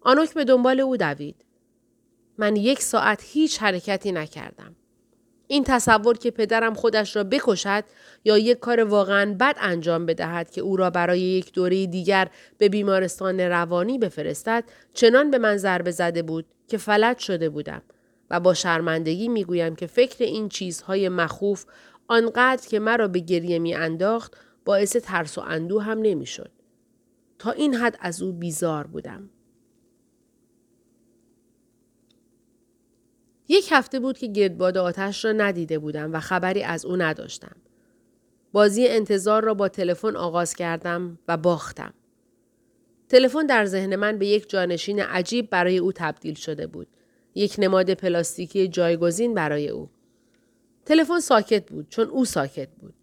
آنوک 0.00 0.34
به 0.34 0.44
دنبال 0.44 0.80
او 0.80 0.96
دوید. 0.96 1.44
من 2.38 2.56
یک 2.56 2.82
ساعت 2.82 3.22
هیچ 3.24 3.62
حرکتی 3.62 4.12
نکردم. 4.12 4.76
این 5.50 5.64
تصور 5.64 6.18
که 6.18 6.30
پدرم 6.30 6.74
خودش 6.74 7.16
را 7.16 7.24
بکشد 7.24 7.84
یا 8.24 8.38
یک 8.38 8.58
کار 8.58 8.84
واقعا 8.84 9.36
بد 9.40 9.56
انجام 9.60 10.06
بدهد 10.06 10.50
که 10.50 10.60
او 10.60 10.76
را 10.76 10.90
برای 10.90 11.20
یک 11.20 11.52
دوره 11.52 11.86
دیگر 11.86 12.28
به 12.58 12.68
بیمارستان 12.68 13.40
روانی 13.40 13.98
بفرستد 13.98 14.64
چنان 14.94 15.30
به 15.30 15.38
من 15.38 15.56
ضربه 15.56 15.90
زده 15.90 16.22
بود 16.22 16.46
که 16.68 16.78
فلج 16.78 17.18
شده 17.18 17.48
بودم 17.48 17.82
و 18.30 18.40
با 18.40 18.54
شرمندگی 18.54 19.28
می‌گویم 19.28 19.76
که 19.76 19.86
فکر 19.86 20.24
این 20.24 20.48
چیزهای 20.48 21.08
مخوف 21.08 21.64
آنقدر 22.08 22.68
که 22.68 22.78
مرا 22.78 23.08
به 23.08 23.18
گریه 23.18 23.58
می 23.58 23.74
انداخت 23.74 24.36
باعث 24.64 24.96
ترس 24.96 25.38
و 25.38 25.40
اندوه 25.40 25.82
هم 25.82 25.98
نمی‌شد. 25.98 26.50
تا 27.38 27.50
این 27.50 27.74
حد 27.74 27.98
از 28.00 28.22
او 28.22 28.32
بیزار 28.32 28.86
بودم. 28.86 29.30
یک 33.48 33.68
هفته 33.70 34.00
بود 34.00 34.18
که 34.18 34.26
گردباد 34.26 34.78
آتش 34.78 35.24
را 35.24 35.32
ندیده 35.32 35.78
بودم 35.78 36.12
و 36.12 36.20
خبری 36.20 36.62
از 36.62 36.84
او 36.84 36.96
نداشتم. 36.96 37.56
بازی 38.52 38.88
انتظار 38.88 39.44
را 39.44 39.54
با 39.54 39.68
تلفن 39.68 40.16
آغاز 40.16 40.54
کردم 40.54 41.18
و 41.28 41.36
باختم. 41.36 41.94
تلفن 43.08 43.46
در 43.46 43.64
ذهن 43.64 43.96
من 43.96 44.18
به 44.18 44.26
یک 44.26 44.48
جانشین 44.48 45.00
عجیب 45.00 45.50
برای 45.50 45.78
او 45.78 45.92
تبدیل 45.92 46.34
شده 46.34 46.66
بود. 46.66 46.86
یک 47.34 47.54
نماد 47.58 47.94
پلاستیکی 47.94 48.68
جایگزین 48.68 49.34
برای 49.34 49.68
او. 49.68 49.90
تلفن 50.86 51.20
ساکت 51.20 51.70
بود 51.70 51.88
چون 51.88 52.08
او 52.08 52.24
ساکت 52.24 52.68
بود. 52.68 52.94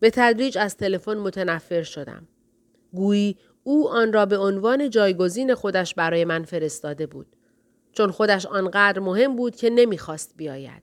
به 0.00 0.10
تدریج 0.10 0.58
از 0.58 0.76
تلفن 0.76 1.16
متنفر 1.16 1.82
شدم. 1.82 2.28
گویی 2.92 3.36
او 3.64 3.88
آن 3.88 4.12
را 4.12 4.26
به 4.26 4.38
عنوان 4.38 4.90
جایگزین 4.90 5.54
خودش 5.54 5.94
برای 5.94 6.24
من 6.24 6.44
فرستاده 6.44 7.06
بود. 7.06 7.26
چون 7.98 8.10
خودش 8.10 8.46
آنقدر 8.46 8.98
مهم 8.98 9.36
بود 9.36 9.56
که 9.56 9.70
نمی‌خواست 9.70 10.34
بیاید. 10.36 10.82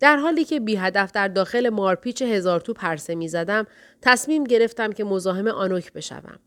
در 0.00 0.16
حالی 0.16 0.44
که 0.44 0.60
بی 0.60 0.76
هدف 0.76 1.12
در 1.12 1.28
داخل 1.28 1.68
مارپیچ 1.68 2.22
هزار 2.22 2.60
تو 2.60 2.72
پرسه 2.72 3.14
می 3.14 3.28
زدم، 3.28 3.66
تصمیم 4.02 4.44
گرفتم 4.44 4.92
که 4.92 5.04
مزاحم 5.04 5.48
آنوک 5.48 5.92
بشوم. 5.92 6.38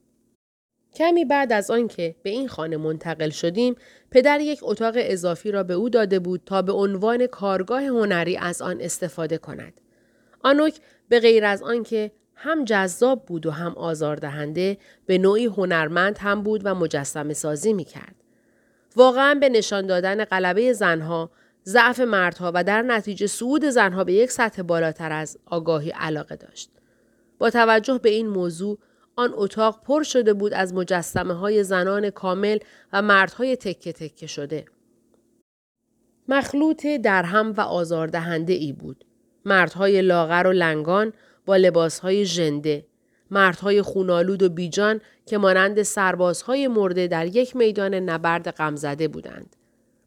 کمی 0.94 1.26
بعد 1.26 1.54
از 1.54 1.72
آنکه 1.72 2.16
به 2.24 2.30
این 2.30 2.48
خانه 2.48 2.78
منتقل 2.78 3.30
شدیم، 3.30 3.76
پدر 4.12 4.40
یک 4.40 4.60
اتاق 4.62 4.94
اضافی 4.98 5.52
را 5.52 5.64
به 5.64 5.74
او 5.74 5.90
داده 5.90 6.20
بود 6.20 6.42
تا 6.46 6.62
به 6.62 6.72
عنوان 6.72 7.28
کارگاه 7.28 7.84
هنری 7.84 8.38
از 8.38 8.62
آن 8.62 8.82
استفاده 8.82 9.38
کند. 9.38 9.82
آنوک 10.44 10.80
به 11.10 11.20
غیر 11.20 11.46
از 11.46 11.64
آنکه 11.64 12.12
هم 12.40 12.66
جذاب 12.66 13.26
بود 13.26 13.46
و 13.46 13.52
هم 13.52 13.74
آزاردهنده 13.74 14.78
به 15.06 15.18
نوعی 15.18 15.46
هنرمند 15.46 16.18
هم 16.18 16.44
بود 16.44 16.62
و 16.64 16.76
مجسم 16.76 17.34
سازی 17.34 17.74
می 17.74 17.84
کرد. 17.84 18.16
واقعا 18.96 19.36
به 19.36 19.50
نشان 19.50 19.88
دادن 19.88 20.26
غلبه 20.26 20.74
زنها، 20.74 21.30
ضعف 21.66 22.00
مردها 22.00 22.52
و 22.56 22.64
در 22.64 22.82
نتیجه 22.82 23.28
صعود 23.28 23.66
زنها 23.66 24.04
به 24.04 24.14
یک 24.14 24.32
سطح 24.32 24.62
بالاتر 24.62 25.12
از 25.12 25.38
آگاهی 25.46 25.90
علاقه 25.90 26.36
داشت. 26.36 26.70
با 27.40 27.50
توجه 27.50 28.00
به 28.04 28.10
این 28.10 28.28
موضوع 28.28 28.78
آن 29.16 29.34
اتاق 29.36 29.82
پر 29.84 30.04
شده 30.04 30.34
بود 30.34 30.54
از 30.54 30.74
مجسمه 30.74 31.34
های 31.34 31.64
زنان 31.64 32.10
کامل 32.10 32.58
و 32.94 33.02
مردهای 33.02 33.56
تکه 33.56 33.94
تکه 33.94 34.28
شده. 34.28 34.66
مخلوط 36.28 36.88
درهم 36.88 37.54
و 37.58 37.62
آزاردهنده 37.62 38.54
ای 38.54 38.74
بود. 38.74 39.06
مردهای 39.46 40.02
لاغر 40.02 40.48
و 40.48 40.52
لنگان 40.52 41.14
با 41.48 41.56
لباسهای 41.56 42.26
ژنده 42.26 42.86
مردهای 43.32 43.82
خونالود 43.82 44.44
و 44.44 44.50
بیجان 44.50 45.02
که 45.26 45.38
مانند 45.38 45.84
سربازهای 45.84 46.68
مرده 46.68 47.08
در 47.08 47.26
یک 47.26 47.56
میدان 47.56 47.94
نبرد 47.94 48.52
غمزده 48.52 49.08
بودند 49.08 49.56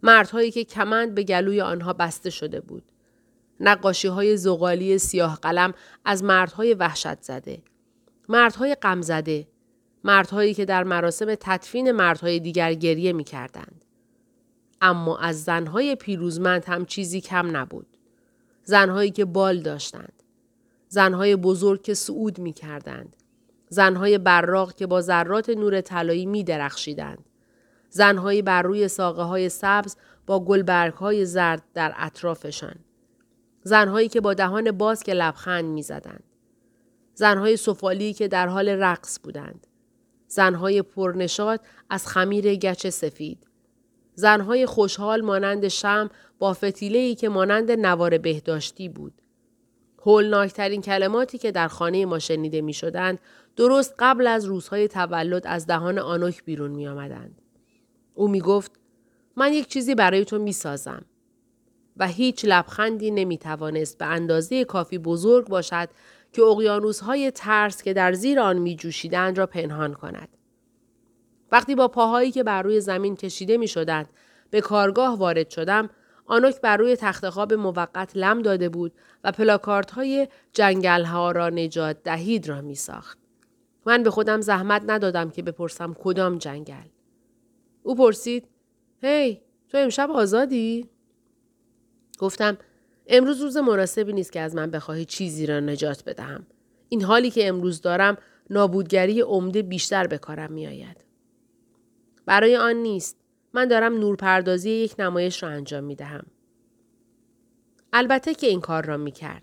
مردهایی 0.03 0.51
که 0.51 0.65
کمند 0.65 1.15
به 1.15 1.23
گلوی 1.23 1.61
آنها 1.61 1.93
بسته 1.93 2.31
شده 2.31 2.61
بود 2.61 2.83
نقاشی 3.61 4.09
های 4.09 4.37
زغالی 4.37 4.99
سیاه 4.99 5.39
قلم 5.43 5.75
از 6.05 6.25
مردهای 6.25 6.75
وحشت 6.75 7.23
زده 7.23 7.63
مردهای 8.29 8.75
غمزده 8.75 9.47
مردهایی 10.05 10.55
که 10.55 10.65
در 10.65 10.85
مراسم 10.85 11.35
تدفین 11.35 11.93
مردهای 11.93 12.41
دیگر 12.41 12.75
گریه 12.75 13.13
می 13.13 13.25
کردند. 13.25 13.85
اما 14.81 15.19
از 15.19 15.45
زنهای 15.45 15.97
پیروزمند 15.97 16.65
هم 16.65 16.85
چیزی 16.85 17.21
کم 17.21 17.57
نبود. 17.57 17.87
زنهایی 18.65 19.11
که 19.11 19.25
بال 19.25 19.61
داشتند. 19.61 20.20
زنهای 20.93 21.37
بزرگ 21.37 21.83
که 21.83 21.95
صعود 21.95 22.39
می 22.39 22.53
کردند. 22.53 23.17
زنهای 23.69 24.19
براق 24.19 24.75
که 24.75 24.87
با 24.87 25.01
ذرات 25.01 25.51
نور 25.51 25.81
طلایی 25.81 26.27
می 26.27 26.45
درخشیدند. 26.45 27.25
زنهایی 27.91 28.43
بر 28.43 28.63
روی 28.63 28.89
ساقه 28.89 29.23
های 29.23 29.49
سبز 29.49 29.97
با 30.27 30.45
گلبرگ 30.45 30.93
های 30.95 31.25
زرد 31.25 31.63
در 31.75 31.95
اطرافشان. 31.97 32.75
زنهایی 33.63 34.09
که 34.09 34.21
با 34.21 34.35
دهان 34.35 34.71
باز 34.71 35.03
که 35.03 35.15
لبخند 35.15 35.65
می 35.65 35.83
زدند. 35.83 36.23
زنهای 37.15 37.57
سفالی 37.57 38.13
که 38.13 38.29
در 38.29 38.47
حال 38.47 38.69
رقص 38.69 39.19
بودند. 39.23 39.67
زنهای 40.27 40.83
پرنشاد 40.83 41.61
از 41.91 42.07
خمیر 42.07 42.55
گچ 42.55 42.87
سفید. 42.87 43.47
زنهای 44.15 44.67
خوشحال 44.67 45.21
مانند 45.21 45.69
شم 45.69 46.11
با 46.39 46.53
فتیله‌ای 46.53 47.15
که 47.15 47.29
مانند 47.29 47.71
نوار 47.71 48.19
بهداشتی 48.19 48.89
بود. 48.89 49.20
هولناکترین 50.07 50.83
کلماتی 50.83 51.39
که 51.39 51.53
در 51.53 51.69
خانه 51.69 52.07
ما 52.07 52.19
شنیده 52.19 52.61
می 52.61 52.73
شدند 52.73 53.19
درست 53.57 53.95
قبل 53.99 54.27
از 54.27 54.45
روزهای 54.45 54.89
تولد 54.89 55.47
از 55.47 55.67
دهان 55.67 55.99
آنوک 55.99 56.45
بیرون 56.45 56.71
می 56.71 56.89
آمدند. 56.89 57.43
او 58.15 58.29
می 58.29 58.41
گفت 58.41 58.73
من 59.37 59.53
یک 59.53 59.67
چیزی 59.69 59.95
برای 59.95 60.25
تو 60.25 60.39
می 60.39 60.53
سازم. 60.53 61.05
و 61.97 62.07
هیچ 62.07 62.45
لبخندی 62.45 63.11
نمی 63.11 63.39
توانست 63.39 63.99
به 63.99 64.07
اندازه 64.07 64.65
کافی 64.65 64.99
بزرگ 64.99 65.49
باشد 65.49 65.89
که 66.33 66.43
اقیانوس 66.43 67.01
های 67.01 67.31
ترس 67.31 67.83
که 67.83 67.93
در 67.93 68.13
زیر 68.13 68.41
آن 68.41 68.59
می 68.59 68.77
جوشیدند 68.77 69.39
را 69.39 69.47
پنهان 69.47 69.95
کند. 69.95 70.29
وقتی 71.53 71.75
با 71.75 71.89
پاهایی 71.89 72.31
که 72.31 72.43
بر 72.43 72.63
روی 72.63 72.81
زمین 72.81 73.17
کشیده 73.17 73.57
می 73.57 73.69
شدند 73.69 74.09
به 74.51 74.61
کارگاه 74.61 75.19
وارد 75.19 75.51
شدم 75.51 75.91
آنوک 76.31 76.61
بر 76.61 76.77
روی 76.77 76.97
تخت 76.97 77.31
خواب 77.31 77.53
موقت 77.53 78.13
لم 78.15 78.43
داده 78.43 78.69
بود 78.69 78.93
و 79.25 79.33
پلاکارت 79.33 79.91
های 79.91 80.29
جنگل 80.53 81.05
ها 81.05 81.33
را 81.33 81.49
نجات 81.49 82.03
دهید 82.03 82.49
را 82.49 82.61
می 82.61 82.75
ساخت. 82.75 83.19
من 83.87 84.03
به 84.03 84.11
خودم 84.11 84.41
زحمت 84.41 84.83
ندادم 84.87 85.31
که 85.31 85.43
بپرسم 85.43 85.95
کدام 85.95 86.39
جنگل. 86.39 86.89
او 87.83 87.95
پرسید 87.95 88.49
هی 89.03 89.41
تو 89.69 89.79
امشب 89.79 90.11
آزادی؟ 90.11 90.91
گفتم 92.19 92.59
امروز 93.07 93.41
روز 93.41 93.57
مناسبی 93.57 94.13
نیست 94.13 94.33
که 94.33 94.41
از 94.41 94.55
من 94.55 94.71
بخواهی 94.71 95.05
چیزی 95.05 95.47
را 95.47 95.61
نجات 95.61 96.05
بدهم. 96.05 96.47
این 96.89 97.03
حالی 97.03 97.31
که 97.31 97.49
امروز 97.49 97.81
دارم 97.81 98.19
نابودگری 98.51 99.21
عمده 99.21 99.63
بیشتر 99.63 100.07
به 100.07 100.19
کارم 100.19 100.53
می 100.53 100.67
آید. 100.67 101.05
برای 102.27 102.57
آن 102.57 102.77
نیست. 102.77 103.20
من 103.55 103.69
دارم 103.69 103.99
نورپردازی 103.99 104.71
یک 104.71 104.95
نمایش 104.99 105.43
را 105.43 105.49
انجام 105.49 105.85
می 105.85 105.95
دهم. 105.95 106.27
البته 107.93 108.35
که 108.35 108.47
این 108.47 108.61
کار 108.61 108.85
را 108.87 108.97
می 108.97 109.13
کرد. 109.13 109.43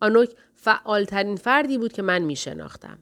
آنوک 0.00 0.30
فعالترین 0.54 1.36
فردی 1.36 1.78
بود 1.78 1.92
که 1.92 2.02
من 2.02 2.22
می 2.22 2.36
شناختم. 2.36 2.98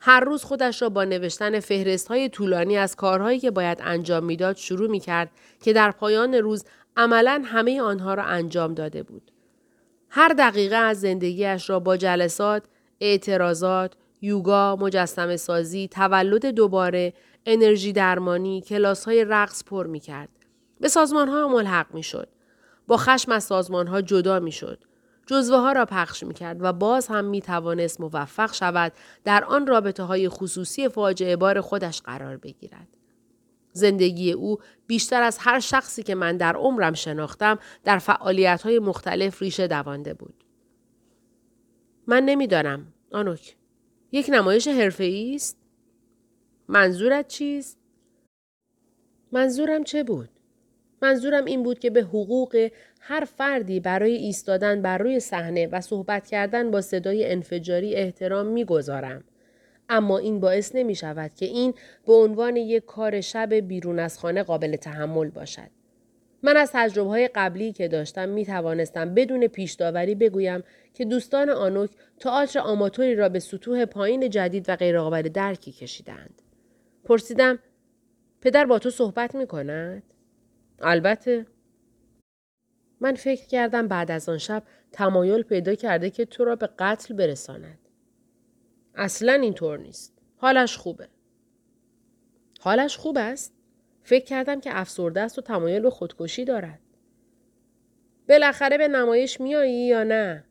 هر 0.00 0.20
روز 0.20 0.44
خودش 0.44 0.82
را 0.82 0.88
با 0.88 1.04
نوشتن 1.04 1.60
فهرست 1.60 2.08
های 2.08 2.28
طولانی 2.28 2.76
از 2.76 2.96
کارهایی 2.96 3.38
که 3.38 3.50
باید 3.50 3.78
انجام 3.82 4.24
می‌داد 4.24 4.56
شروع 4.56 4.90
می 4.90 5.00
کرد 5.00 5.30
که 5.62 5.72
در 5.72 5.90
پایان 5.90 6.34
روز 6.34 6.64
عملا 6.96 7.42
همه 7.44 7.80
آنها 7.80 8.14
را 8.14 8.22
انجام 8.22 8.74
داده 8.74 9.02
بود. 9.02 9.30
هر 10.10 10.28
دقیقه 10.28 10.76
از 10.76 11.00
زندگیش 11.00 11.70
را 11.70 11.80
با 11.80 11.96
جلسات، 11.96 12.62
اعتراضات، 13.00 13.94
یوگا، 14.20 14.76
مجسم 14.76 15.36
سازی، 15.36 15.88
تولد 15.88 16.46
دوباره، 16.46 17.12
انرژی 17.46 17.92
درمانی، 17.92 18.60
کلاس 18.60 19.04
های 19.04 19.24
رقص 19.24 19.64
پر 19.64 19.86
می 19.86 20.00
کرد. 20.00 20.28
به 20.80 20.88
سازمان 20.88 21.28
ها 21.28 21.48
ملحق 21.48 21.94
می 21.94 22.02
شد. 22.02 22.28
با 22.86 22.96
خشم 22.96 23.32
از 23.32 23.44
سازمان 23.44 23.86
ها 23.86 24.00
جدا 24.00 24.40
می 24.40 24.52
شد. 24.52 24.84
جزوه 25.26 25.58
ها 25.58 25.72
را 25.72 25.84
پخش 25.84 26.22
می 26.22 26.34
کرد 26.34 26.56
و 26.60 26.72
باز 26.72 27.06
هم 27.06 27.24
می 27.24 27.40
توانست 27.40 28.00
موفق 28.00 28.54
شود 28.54 28.92
در 29.24 29.44
آن 29.44 29.66
رابطه 29.66 30.02
های 30.02 30.28
خصوصی 30.28 30.88
فاجعه 30.88 31.36
بار 31.36 31.60
خودش 31.60 32.02
قرار 32.02 32.36
بگیرد. 32.36 32.88
زندگی 33.72 34.32
او 34.32 34.58
بیشتر 34.86 35.22
از 35.22 35.38
هر 35.40 35.60
شخصی 35.60 36.02
که 36.02 36.14
من 36.14 36.36
در 36.36 36.56
عمرم 36.56 36.92
شناختم 36.92 37.58
در 37.84 37.98
فعالیت 37.98 38.62
های 38.62 38.78
مختلف 38.78 39.42
ریشه 39.42 39.66
دوانده 39.66 40.14
بود. 40.14 40.44
من 42.06 42.22
نمی‌دانم 42.22 42.92
آنوک 43.12 43.56
یک 44.12 44.30
نمایش 44.32 44.68
حرفه 44.68 45.32
است؟ 45.34 45.58
منظورت 46.70 47.28
چیست؟ 47.28 47.78
منظورم 49.32 49.84
چه 49.84 50.04
بود؟ 50.04 50.28
منظورم 51.02 51.44
این 51.44 51.62
بود 51.62 51.78
که 51.78 51.90
به 51.90 52.02
حقوق 52.02 52.70
هر 53.00 53.24
فردی 53.24 53.80
برای 53.80 54.12
ایستادن 54.12 54.82
بر 54.82 54.98
روی 54.98 55.20
صحنه 55.20 55.66
و 55.66 55.80
صحبت 55.80 56.26
کردن 56.26 56.70
با 56.70 56.80
صدای 56.80 57.32
انفجاری 57.32 57.94
احترام 57.94 58.46
می‌گذارم. 58.46 59.24
اما 59.88 60.18
این 60.18 60.40
باعث 60.40 60.74
نمی 60.74 60.94
شود 60.94 61.34
که 61.34 61.46
این 61.46 61.74
به 62.06 62.12
عنوان 62.12 62.56
یک 62.56 62.84
کار 62.84 63.20
شب 63.20 63.54
بیرون 63.54 63.98
از 63.98 64.18
خانه 64.18 64.42
قابل 64.42 64.76
تحمل 64.76 65.30
باشد. 65.30 65.70
من 66.42 66.56
از 66.56 66.70
تجربه 66.72 67.08
های 67.08 67.28
قبلی 67.34 67.72
که 67.72 67.88
داشتم 67.88 68.28
می 68.28 68.46
توانستم 68.46 69.14
بدون 69.14 69.46
پیش 69.46 69.72
داوری 69.72 70.14
بگویم 70.14 70.64
که 70.94 71.04
دوستان 71.04 71.50
آنوک 71.50 71.90
تئاتر 72.18 72.58
آماتوری 72.58 73.14
را 73.14 73.28
به 73.28 73.38
سطوح 73.38 73.84
پایین 73.84 74.30
جدید 74.30 74.64
و 74.68 74.76
غیرقابل 74.76 75.22
درکی 75.22 75.72
کشیدند. 75.72 76.42
پرسیدم 77.08 77.58
پدر 78.40 78.66
با 78.66 78.78
تو 78.78 78.90
صحبت 78.90 79.34
می 79.34 79.46
کند؟ 79.46 80.02
البته. 80.78 81.46
من 83.00 83.14
فکر 83.14 83.46
کردم 83.46 83.88
بعد 83.88 84.10
از 84.10 84.28
آن 84.28 84.38
شب 84.38 84.62
تمایل 84.92 85.42
پیدا 85.42 85.74
کرده 85.74 86.10
که 86.10 86.24
تو 86.24 86.44
را 86.44 86.56
به 86.56 86.68
قتل 86.78 87.14
برساند. 87.14 87.78
اصلا 88.94 89.32
اینطور 89.32 89.78
نیست. 89.78 90.18
حالش 90.36 90.76
خوبه. 90.76 91.08
حالش 92.60 92.96
خوب 92.96 93.18
است؟ 93.18 93.54
فکر 94.02 94.24
کردم 94.24 94.60
که 94.60 94.70
افسرده 94.72 95.20
است 95.20 95.38
و 95.38 95.42
تمایل 95.42 95.82
به 95.82 95.90
خودکشی 95.90 96.44
دارد. 96.44 96.80
بالاخره 98.28 98.78
به 98.78 98.88
نمایش 98.88 99.40
میایی 99.40 99.86
یا 99.86 100.02
نه؟ 100.02 100.44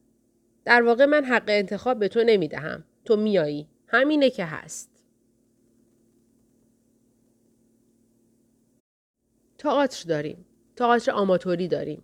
در 0.65 0.81
واقع 0.81 1.05
من 1.05 1.25
حق 1.25 1.45
انتخاب 1.47 1.99
به 1.99 2.07
تو 2.07 2.23
نمی 2.23 2.47
دهم. 2.47 2.83
تو 3.05 3.15
میایی. 3.15 3.69
همینه 3.87 4.29
که 4.29 4.45
هست. 4.45 4.96
تئاتر 9.57 10.09
داریم. 10.09 10.45
تئاتر 10.75 11.11
آماتوری 11.11 11.67
داریم. 11.67 12.03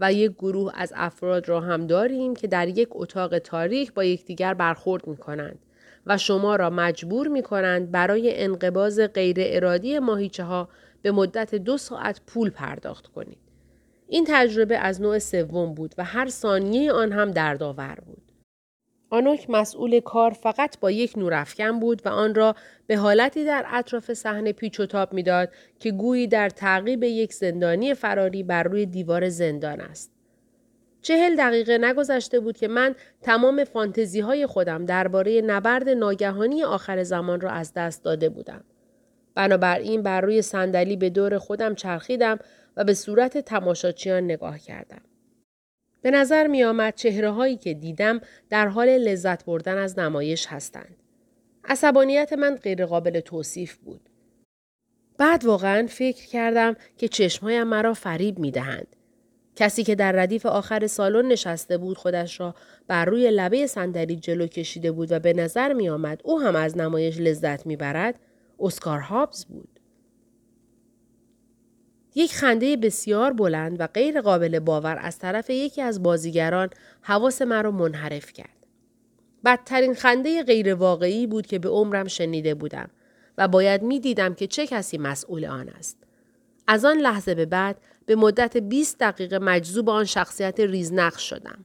و 0.00 0.12
یک 0.12 0.32
گروه 0.32 0.72
از 0.74 0.92
افراد 0.96 1.48
را 1.48 1.60
هم 1.60 1.86
داریم 1.86 2.34
که 2.34 2.46
در 2.46 2.68
یک 2.68 2.88
اتاق 2.90 3.38
تاریخ 3.38 3.92
با 3.92 4.04
یکدیگر 4.04 4.54
برخورد 4.54 5.06
می 5.06 5.16
کنند 5.16 5.58
و 6.06 6.18
شما 6.18 6.56
را 6.56 6.70
مجبور 6.70 7.28
می 7.28 7.42
کنند 7.42 7.90
برای 7.90 8.42
انقباز 8.42 9.00
غیر 9.00 9.36
ارادی 9.40 9.98
ماهیچه 9.98 10.44
ها 10.44 10.68
به 11.02 11.12
مدت 11.12 11.54
دو 11.54 11.76
ساعت 11.76 12.20
پول 12.26 12.50
پرداخت 12.50 13.06
کنید. 13.06 13.38
این 14.08 14.24
تجربه 14.28 14.78
از 14.78 15.00
نوع 15.00 15.18
سوم 15.18 15.74
بود 15.74 15.94
و 15.98 16.04
هر 16.04 16.28
ثانیه 16.28 16.92
آن 16.92 17.12
هم 17.12 17.30
دردآور 17.30 17.98
بود. 18.06 18.27
آنوک 19.10 19.50
مسئول 19.50 20.00
کار 20.00 20.30
فقط 20.30 20.80
با 20.80 20.90
یک 20.90 21.18
نورافکن 21.18 21.80
بود 21.80 22.02
و 22.04 22.08
آن 22.08 22.34
را 22.34 22.54
به 22.86 22.96
حالتی 22.96 23.44
در 23.44 23.64
اطراف 23.68 24.12
صحنه 24.12 24.52
پیچ 24.52 24.80
و 24.80 24.86
تاب 24.86 25.12
می‌داد 25.12 25.48
که 25.78 25.90
گویی 25.90 26.26
در 26.26 26.48
تعقیب 26.48 27.02
یک 27.04 27.34
زندانی 27.34 27.94
فراری 27.94 28.42
بر 28.42 28.62
روی 28.62 28.86
دیوار 28.86 29.28
زندان 29.28 29.80
است. 29.80 30.12
چهل 31.02 31.36
دقیقه 31.36 31.78
نگذشته 31.78 32.40
بود 32.40 32.56
که 32.56 32.68
من 32.68 32.94
تمام 33.22 33.64
فانتزی 33.64 34.20
های 34.20 34.46
خودم 34.46 34.84
درباره 34.84 35.40
نبرد 35.40 35.88
ناگهانی 35.88 36.64
آخر 36.64 37.02
زمان 37.02 37.40
را 37.40 37.50
از 37.50 37.72
دست 37.74 38.04
داده 38.04 38.28
بودم. 38.28 38.64
بنابراین 39.34 40.02
بر 40.02 40.20
روی 40.20 40.42
صندلی 40.42 40.96
به 40.96 41.10
دور 41.10 41.38
خودم 41.38 41.74
چرخیدم 41.74 42.38
و 42.76 42.84
به 42.84 42.94
صورت 42.94 43.38
تماشاچیان 43.38 44.24
نگاه 44.24 44.58
کردم. 44.58 45.00
به 46.02 46.10
نظر 46.10 46.46
می 46.46 46.64
آمد 46.64 46.94
چهره 46.94 47.30
هایی 47.30 47.56
که 47.56 47.74
دیدم 47.74 48.20
در 48.50 48.68
حال 48.68 48.88
لذت 48.88 49.44
بردن 49.44 49.78
از 49.78 49.98
نمایش 49.98 50.46
هستند. 50.46 50.96
عصبانیت 51.64 52.32
من 52.32 52.56
غیرقابل 52.56 53.20
توصیف 53.20 53.76
بود. 53.76 54.00
بعد 55.18 55.44
واقعا 55.44 55.86
فکر 55.86 56.26
کردم 56.26 56.76
که 56.96 57.08
چشمهایم 57.08 57.66
مرا 57.66 57.94
فریب 57.94 58.38
می 58.38 58.50
دهند. 58.50 58.96
کسی 59.56 59.84
که 59.84 59.94
در 59.94 60.12
ردیف 60.12 60.46
آخر 60.46 60.86
سالن 60.86 61.28
نشسته 61.28 61.78
بود 61.78 61.98
خودش 61.98 62.40
را 62.40 62.54
بر 62.86 63.04
روی 63.04 63.30
لبه 63.30 63.66
صندلی 63.66 64.16
جلو 64.16 64.46
کشیده 64.46 64.92
بود 64.92 65.12
و 65.12 65.18
به 65.18 65.32
نظر 65.32 65.72
می 65.72 65.88
آمد 65.88 66.20
او 66.24 66.40
هم 66.40 66.56
از 66.56 66.76
نمایش 66.76 67.18
لذت 67.18 67.66
می 67.66 67.76
برد 67.76 68.20
اسکار 68.60 69.00
هابز 69.00 69.44
بود. 69.44 69.77
یک 72.14 72.34
خنده 72.34 72.76
بسیار 72.76 73.32
بلند 73.32 73.80
و 73.80 73.86
غیر 73.86 74.20
قابل 74.20 74.58
باور 74.58 74.98
از 75.00 75.18
طرف 75.18 75.50
یکی 75.50 75.82
از 75.82 76.02
بازیگران 76.02 76.70
حواس 77.00 77.42
مرا 77.42 77.70
منحرف 77.70 78.32
کرد. 78.32 78.66
بدترین 79.44 79.94
خنده 79.94 80.42
غیر 80.42 80.74
واقعی 80.74 81.26
بود 81.26 81.46
که 81.46 81.58
به 81.58 81.68
عمرم 81.68 82.08
شنیده 82.08 82.54
بودم 82.54 82.90
و 83.38 83.48
باید 83.48 83.82
می 83.82 84.00
دیدم 84.00 84.34
که 84.34 84.46
چه 84.46 84.66
کسی 84.66 84.98
مسئول 84.98 85.44
آن 85.44 85.68
است. 85.68 85.96
از 86.66 86.84
آن 86.84 86.96
لحظه 86.96 87.34
به 87.34 87.46
بعد 87.46 87.76
به 88.06 88.16
مدت 88.16 88.56
20 88.56 88.98
دقیقه 88.98 89.38
مجذوب 89.38 89.90
آن 89.90 90.04
شخصیت 90.04 90.60
ریزنقش 90.60 91.28
شدم. 91.30 91.64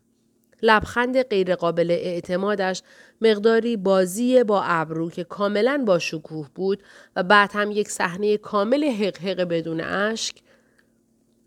لبخند 0.63 1.21
غیرقابل 1.21 1.91
اعتمادش 1.91 2.81
مقداری 3.21 3.77
بازی 3.77 4.43
با 4.43 4.63
ابرو 4.63 5.09
که 5.09 5.23
کاملا 5.23 5.83
با 5.87 5.99
شکوه 5.99 6.49
بود 6.55 6.83
و 7.15 7.23
بعد 7.23 7.51
هم 7.53 7.71
یک 7.71 7.89
صحنه 7.89 8.37
کامل 8.37 8.83
حقحق 8.83 9.41
بدون 9.41 9.81
اشک 9.81 10.35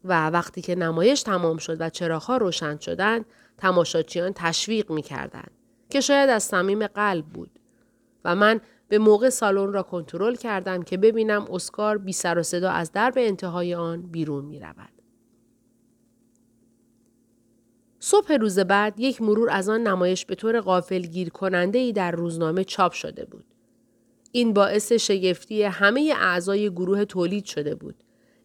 و 0.05 0.31
وقتی 0.31 0.63
که 0.63 0.75
نمایش 0.75 1.23
تمام 1.23 1.57
شد 1.57 1.77
و 1.81 1.91
چراغها 1.91 2.37
روشن 2.37 2.79
شدند 2.79 3.25
تماشاچیان 3.59 4.33
تشویق 4.35 4.91
می 4.91 5.03
کردند 5.03 5.51
که 5.91 6.01
شاید 6.01 6.31
از 6.31 6.43
صمیم 6.43 6.87
قلب 6.87 7.25
بود 7.25 7.51
و 8.25 8.35
من 8.35 8.61
به 8.89 8.99
موقع 8.99 9.31
سالن 9.31 9.73
را 9.73 9.83
کنترل 9.83 10.35
کردم 10.35 10.83
که 10.83 10.97
ببینم 10.97 11.47
اسکار 11.51 11.99
بی 11.99 12.13
سر 12.13 12.39
و 12.39 12.43
صدا 12.43 12.71
از 12.71 12.93
درب 12.93 13.15
انتهای 13.17 13.75
آن 13.75 14.03
بیرون 14.03 14.45
می 14.45 14.61
رود. 14.61 14.96
صبح 18.09 18.33
روز 18.33 18.59
بعد 18.59 19.01
یک 19.01 19.23
مرور 19.23 19.51
از 19.51 19.69
آن 19.69 19.83
نمایش 19.83 20.25
به 20.27 20.35
طور 20.35 20.61
غافل 20.61 21.03
گیر 21.03 21.31
کننده 21.31 21.79
ای 21.79 21.93
در 21.93 22.11
روزنامه 22.11 22.65
چاپ 22.65 22.93
شده 22.93 23.25
بود. 23.25 23.45
این 24.33 24.53
باعث 24.53 24.93
شگفتی 24.93 25.63
همه 25.63 26.15
اعضای 26.17 26.71
گروه 26.71 27.05
تولید 27.05 27.45
شده 27.45 27.75
بود. 27.75 27.95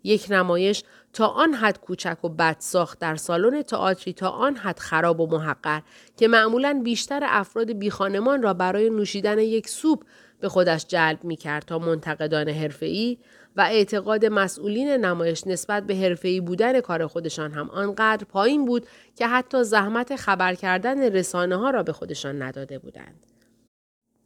یک 0.04 0.28
نمایش 0.30 0.84
تا 1.14 1.28
آن 1.28 1.54
حد 1.54 1.80
کوچک 1.80 2.18
و 2.24 2.30
بد 2.30 2.56
ساخت 2.60 3.00
در 3.00 3.16
سالن 3.16 3.62
تئاتری 3.62 4.14
تا 4.14 4.30
آن 4.30 4.56
حد 4.56 4.80
خراب 4.80 5.20
و 5.20 5.28
محقر 5.28 5.82
که 6.18 6.28
معمولا 6.28 6.82
بیشتر 6.84 7.20
افراد 7.24 7.72
بیخانمان 7.72 8.42
را 8.42 8.54
برای 8.54 8.90
نوشیدن 8.90 9.40
یک 9.40 9.70
سوپ 9.70 10.04
به 10.42 10.50
خودش 10.50 10.86
جلب 10.88 11.24
می 11.24 11.36
کرد 11.36 11.64
تا 11.66 11.80
منتقدان 11.80 12.50
حرفه‌ای 12.50 13.18
و 13.56 13.62
اعتقاد 13.62 14.26
مسئولین 14.26 14.88
نمایش 14.88 15.48
نسبت 15.48 15.84
به 15.84 15.96
حرفه‌ای 15.96 16.42
بودن 16.42 16.82
کار 16.82 17.08
خودشان 17.08 17.52
هم 17.52 17.70
آنقدر 17.70 18.24
پایین 18.24 18.66
بود 18.66 18.88
که 19.16 19.28
حتی 19.28 19.64
زحمت 19.64 20.16
خبر 20.16 20.56
کردن 20.56 21.12
رسانه 21.12 21.56
ها 21.56 21.70
را 21.70 21.84
به 21.84 21.94
خودشان 21.94 22.42
نداده 22.42 22.80
بودند. 22.80 23.26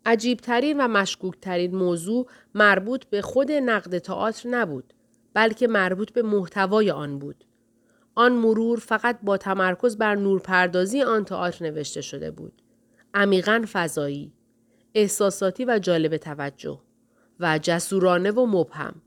عجیبترین 0.06 0.82
و 0.82 0.88
مشکوکترین 0.88 1.76
موضوع 1.76 2.28
مربوط 2.56 3.06
به 3.06 3.22
خود 3.22 3.52
نقد 3.52 3.98
تئاتر 3.98 4.50
نبود 4.50 4.94
بلکه 5.34 5.68
مربوط 5.68 6.12
به 6.12 6.22
محتوای 6.22 6.92
آن 6.92 7.20
بود. 7.20 7.46
آن 8.16 8.32
مرور 8.32 8.80
فقط 8.80 9.20
با 9.24 9.38
تمرکز 9.38 9.98
بر 9.98 10.16
نورپردازی 10.16 11.02
آن 11.02 11.26
تئاتر 11.26 11.66
نوشته 11.66 12.02
شده 12.02 12.32
بود. 12.32 12.62
عمیقا 13.14 13.66
فضایی، 13.74 14.34
احساساتی 14.96 15.66
و 15.66 15.80
جالب 15.80 16.18
توجه 16.18 16.80
و 17.40 17.60
جسورانه 17.62 18.32
و 18.32 18.46
مبهم. 18.46 19.02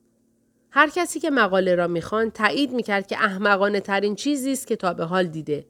هر 0.71 0.91
کسی 0.91 1.21
که 1.21 1.31
مقاله 1.31 1.75
را 1.75 1.87
می‌خوان 1.87 2.31
تایید 2.31 2.73
می‌کرد 2.73 3.07
که 3.07 3.17
احمقانه 3.17 3.81
ترین 3.81 4.15
چیزی 4.15 4.53
است 4.53 4.67
که 4.67 4.77
تا 4.77 4.95
به 4.95 5.05
حال 5.05 5.27
دیده. 5.27 5.67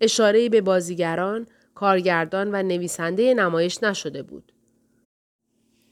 اشاره 0.00 0.48
به 0.48 0.60
بازیگران، 0.60 1.46
کارگردان 1.74 2.54
و 2.54 2.62
نویسنده 2.62 3.34
نمایش 3.34 3.82
نشده 3.82 4.22
بود. 4.22 4.52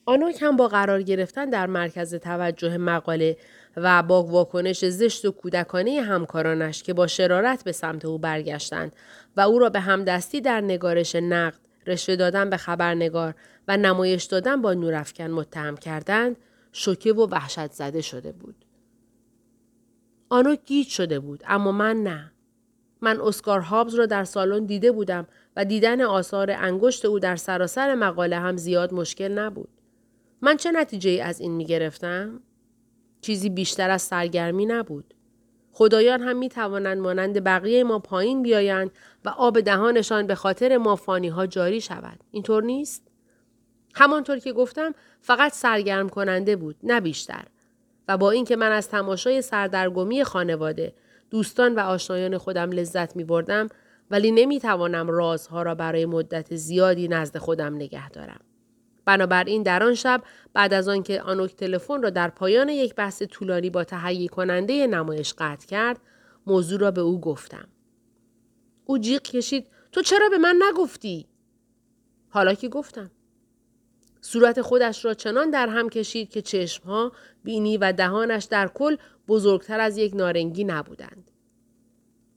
آنوک 0.06 0.42
هم 0.42 0.56
با 0.56 0.68
قرار 0.68 1.02
گرفتن 1.02 1.50
در 1.50 1.66
مرکز 1.66 2.14
توجه 2.14 2.76
مقاله 2.76 3.36
و 3.76 4.02
با 4.02 4.22
واکنش 4.22 4.84
زشت 4.84 5.24
و 5.24 5.30
کودکانه 5.30 6.00
همکارانش 6.00 6.82
که 6.82 6.94
با 6.94 7.06
شرارت 7.06 7.64
به 7.64 7.72
سمت 7.72 8.04
او 8.04 8.18
برگشتند 8.18 8.96
و 9.36 9.40
او 9.40 9.58
را 9.58 9.70
به 9.70 9.80
همدستی 9.80 10.40
در 10.40 10.60
نگارش 10.60 11.14
نقد، 11.14 11.58
رشوه 11.86 12.16
دادن 12.16 12.50
به 12.50 12.56
خبرنگار 12.56 13.34
و 13.68 13.76
نمایش 13.76 14.24
دادن 14.24 14.62
با 14.62 14.74
نورافکن 14.74 15.30
متهم 15.30 15.76
کردند، 15.76 16.36
شوکه 16.72 17.12
و 17.12 17.26
وحشت 17.26 17.72
زده 17.72 18.00
شده 18.00 18.32
بود. 18.32 18.64
آنوک 20.28 20.58
گیج 20.66 20.88
شده 20.88 21.20
بود 21.20 21.42
اما 21.46 21.72
من 21.72 22.02
نه. 22.02 22.32
من 23.00 23.20
اسکار 23.20 23.60
هابز 23.60 23.94
را 23.94 24.06
در 24.06 24.24
سالن 24.24 24.64
دیده 24.64 24.92
بودم 24.92 25.26
و 25.56 25.64
دیدن 25.64 26.00
آثار 26.00 26.50
انگشت 26.50 27.04
او 27.04 27.18
در 27.18 27.36
سراسر 27.36 27.94
مقاله 27.94 28.38
هم 28.38 28.56
زیاد 28.56 28.94
مشکل 28.94 29.38
نبود. 29.38 29.68
من 30.42 30.56
چه 30.56 30.70
نتیجه 30.72 31.22
از 31.22 31.40
این 31.40 31.52
می 31.52 31.66
گرفتم؟ 31.66 32.40
چیزی 33.20 33.50
بیشتر 33.50 33.90
از 33.90 34.02
سرگرمی 34.02 34.66
نبود. 34.66 35.14
خدایان 35.72 36.22
هم 36.22 36.36
می 36.36 36.48
توانند 36.48 36.98
مانند 36.98 37.44
بقیه 37.44 37.84
ما 37.84 37.98
پایین 37.98 38.42
بیایند 38.42 38.90
و 39.24 39.28
آب 39.28 39.60
دهانشان 39.60 40.26
به 40.26 40.34
خاطر 40.34 40.76
ما 40.76 40.96
فانی 40.96 41.28
ها 41.28 41.46
جاری 41.46 41.80
شود. 41.80 42.20
اینطور 42.30 42.62
نیست؟ 42.62 43.13
همانطور 43.94 44.38
که 44.38 44.52
گفتم 44.52 44.94
فقط 45.20 45.52
سرگرم 45.52 46.08
کننده 46.08 46.56
بود 46.56 46.76
نه 46.82 47.00
بیشتر. 47.00 47.44
و 48.08 48.16
با 48.16 48.30
اینکه 48.30 48.56
من 48.56 48.72
از 48.72 48.88
تماشای 48.88 49.42
سردرگمی 49.42 50.24
خانواده 50.24 50.94
دوستان 51.30 51.74
و 51.74 51.80
آشنایان 51.80 52.38
خودم 52.38 52.72
لذت 52.72 53.16
می 53.16 53.24
بردم 53.24 53.68
ولی 54.10 54.30
نمی 54.30 54.60
توانم 54.60 55.10
رازها 55.10 55.62
را 55.62 55.74
برای 55.74 56.06
مدت 56.06 56.56
زیادی 56.56 57.08
نزد 57.08 57.38
خودم 57.38 57.74
نگه 57.74 58.10
دارم. 58.10 58.40
بنابراین 59.04 59.62
در 59.62 59.82
آن 59.82 59.94
شب 59.94 60.22
بعد 60.52 60.74
از 60.74 60.88
آنکه 60.88 61.22
آنوک 61.22 61.56
تلفن 61.56 62.02
را 62.02 62.10
در 62.10 62.28
پایان 62.28 62.68
یک 62.68 62.94
بحث 62.94 63.22
طولانی 63.22 63.70
با 63.70 63.84
تهیه 63.84 64.28
کننده 64.28 64.86
نمایش 64.86 65.34
قطع 65.38 65.66
کرد 65.66 66.00
موضوع 66.46 66.80
را 66.80 66.90
به 66.90 67.00
او 67.00 67.20
گفتم 67.20 67.68
او 68.84 68.98
جیغ 68.98 69.22
کشید 69.22 69.66
تو 69.92 70.02
چرا 70.02 70.28
به 70.28 70.38
من 70.38 70.62
نگفتی 70.68 71.26
حالا 72.28 72.54
که 72.54 72.68
گفتم 72.68 73.10
صورت 74.26 74.62
خودش 74.62 75.04
را 75.04 75.14
چنان 75.14 75.50
در 75.50 75.68
هم 75.68 75.88
کشید 75.88 76.30
که 76.30 76.42
چشمها 76.42 77.12
بینی 77.44 77.76
و 77.76 77.92
دهانش 77.92 78.44
در 78.44 78.68
کل 78.68 78.96
بزرگتر 79.28 79.80
از 79.80 79.98
یک 79.98 80.14
نارنگی 80.14 80.64
نبودند 80.64 81.30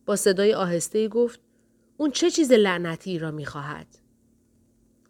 با 0.05 0.15
صدای 0.15 0.53
آهسته 0.53 1.07
گفت 1.07 1.39
اون 1.97 2.11
چه 2.11 2.31
چیز 2.31 2.51
لعنتی 2.51 3.19
را 3.19 3.31
می‌خواهد 3.31 3.87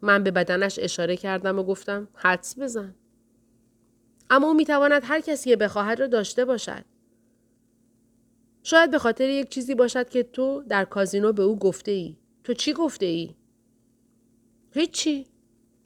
من 0.02 0.24
به 0.24 0.30
بدنش 0.30 0.78
اشاره 0.82 1.16
کردم 1.16 1.58
و 1.58 1.62
گفتم 1.62 2.08
حدس 2.14 2.58
بزن. 2.58 2.94
اما 4.30 4.46
او 4.46 4.54
می‌تواند 4.54 5.02
هر 5.04 5.20
کسی 5.20 5.56
بخواهد 5.56 6.00
را 6.00 6.06
داشته 6.06 6.44
باشد. 6.44 6.84
شاید 8.62 8.90
به 8.90 8.98
خاطر 8.98 9.28
یک 9.28 9.48
چیزی 9.48 9.74
باشد 9.74 10.08
که 10.08 10.22
تو 10.22 10.64
در 10.68 10.84
کازینو 10.84 11.32
به 11.32 11.42
او 11.42 11.58
گفته 11.58 11.90
ای. 11.90 12.16
تو 12.44 12.54
چی 12.54 12.72
گفته 12.72 13.06
ای؟ 13.06 13.34
هیچی. 14.74 15.26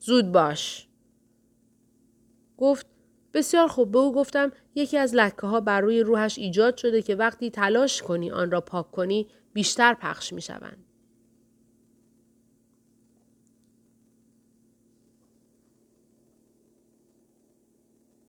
زود 0.04 0.32
باش. 0.32 0.88
گفت 2.58 2.86
بسیار 3.34 3.68
خوب 3.68 3.90
به 3.90 3.98
او 3.98 4.14
گفتم 4.14 4.52
یکی 4.74 4.98
از 4.98 5.14
لکه 5.14 5.46
ها 5.46 5.60
بر 5.60 5.80
روی 5.80 6.00
روحش 6.00 6.38
ایجاد 6.38 6.76
شده 6.76 7.02
که 7.02 7.14
وقتی 7.14 7.50
تلاش 7.50 8.02
کنی 8.02 8.30
آن 8.30 8.50
را 8.50 8.60
پاک 8.60 8.90
کنی 8.90 9.28
بیشتر 9.52 9.94
پخش 9.94 10.32
می 10.32 10.42
شوند. 10.42 10.84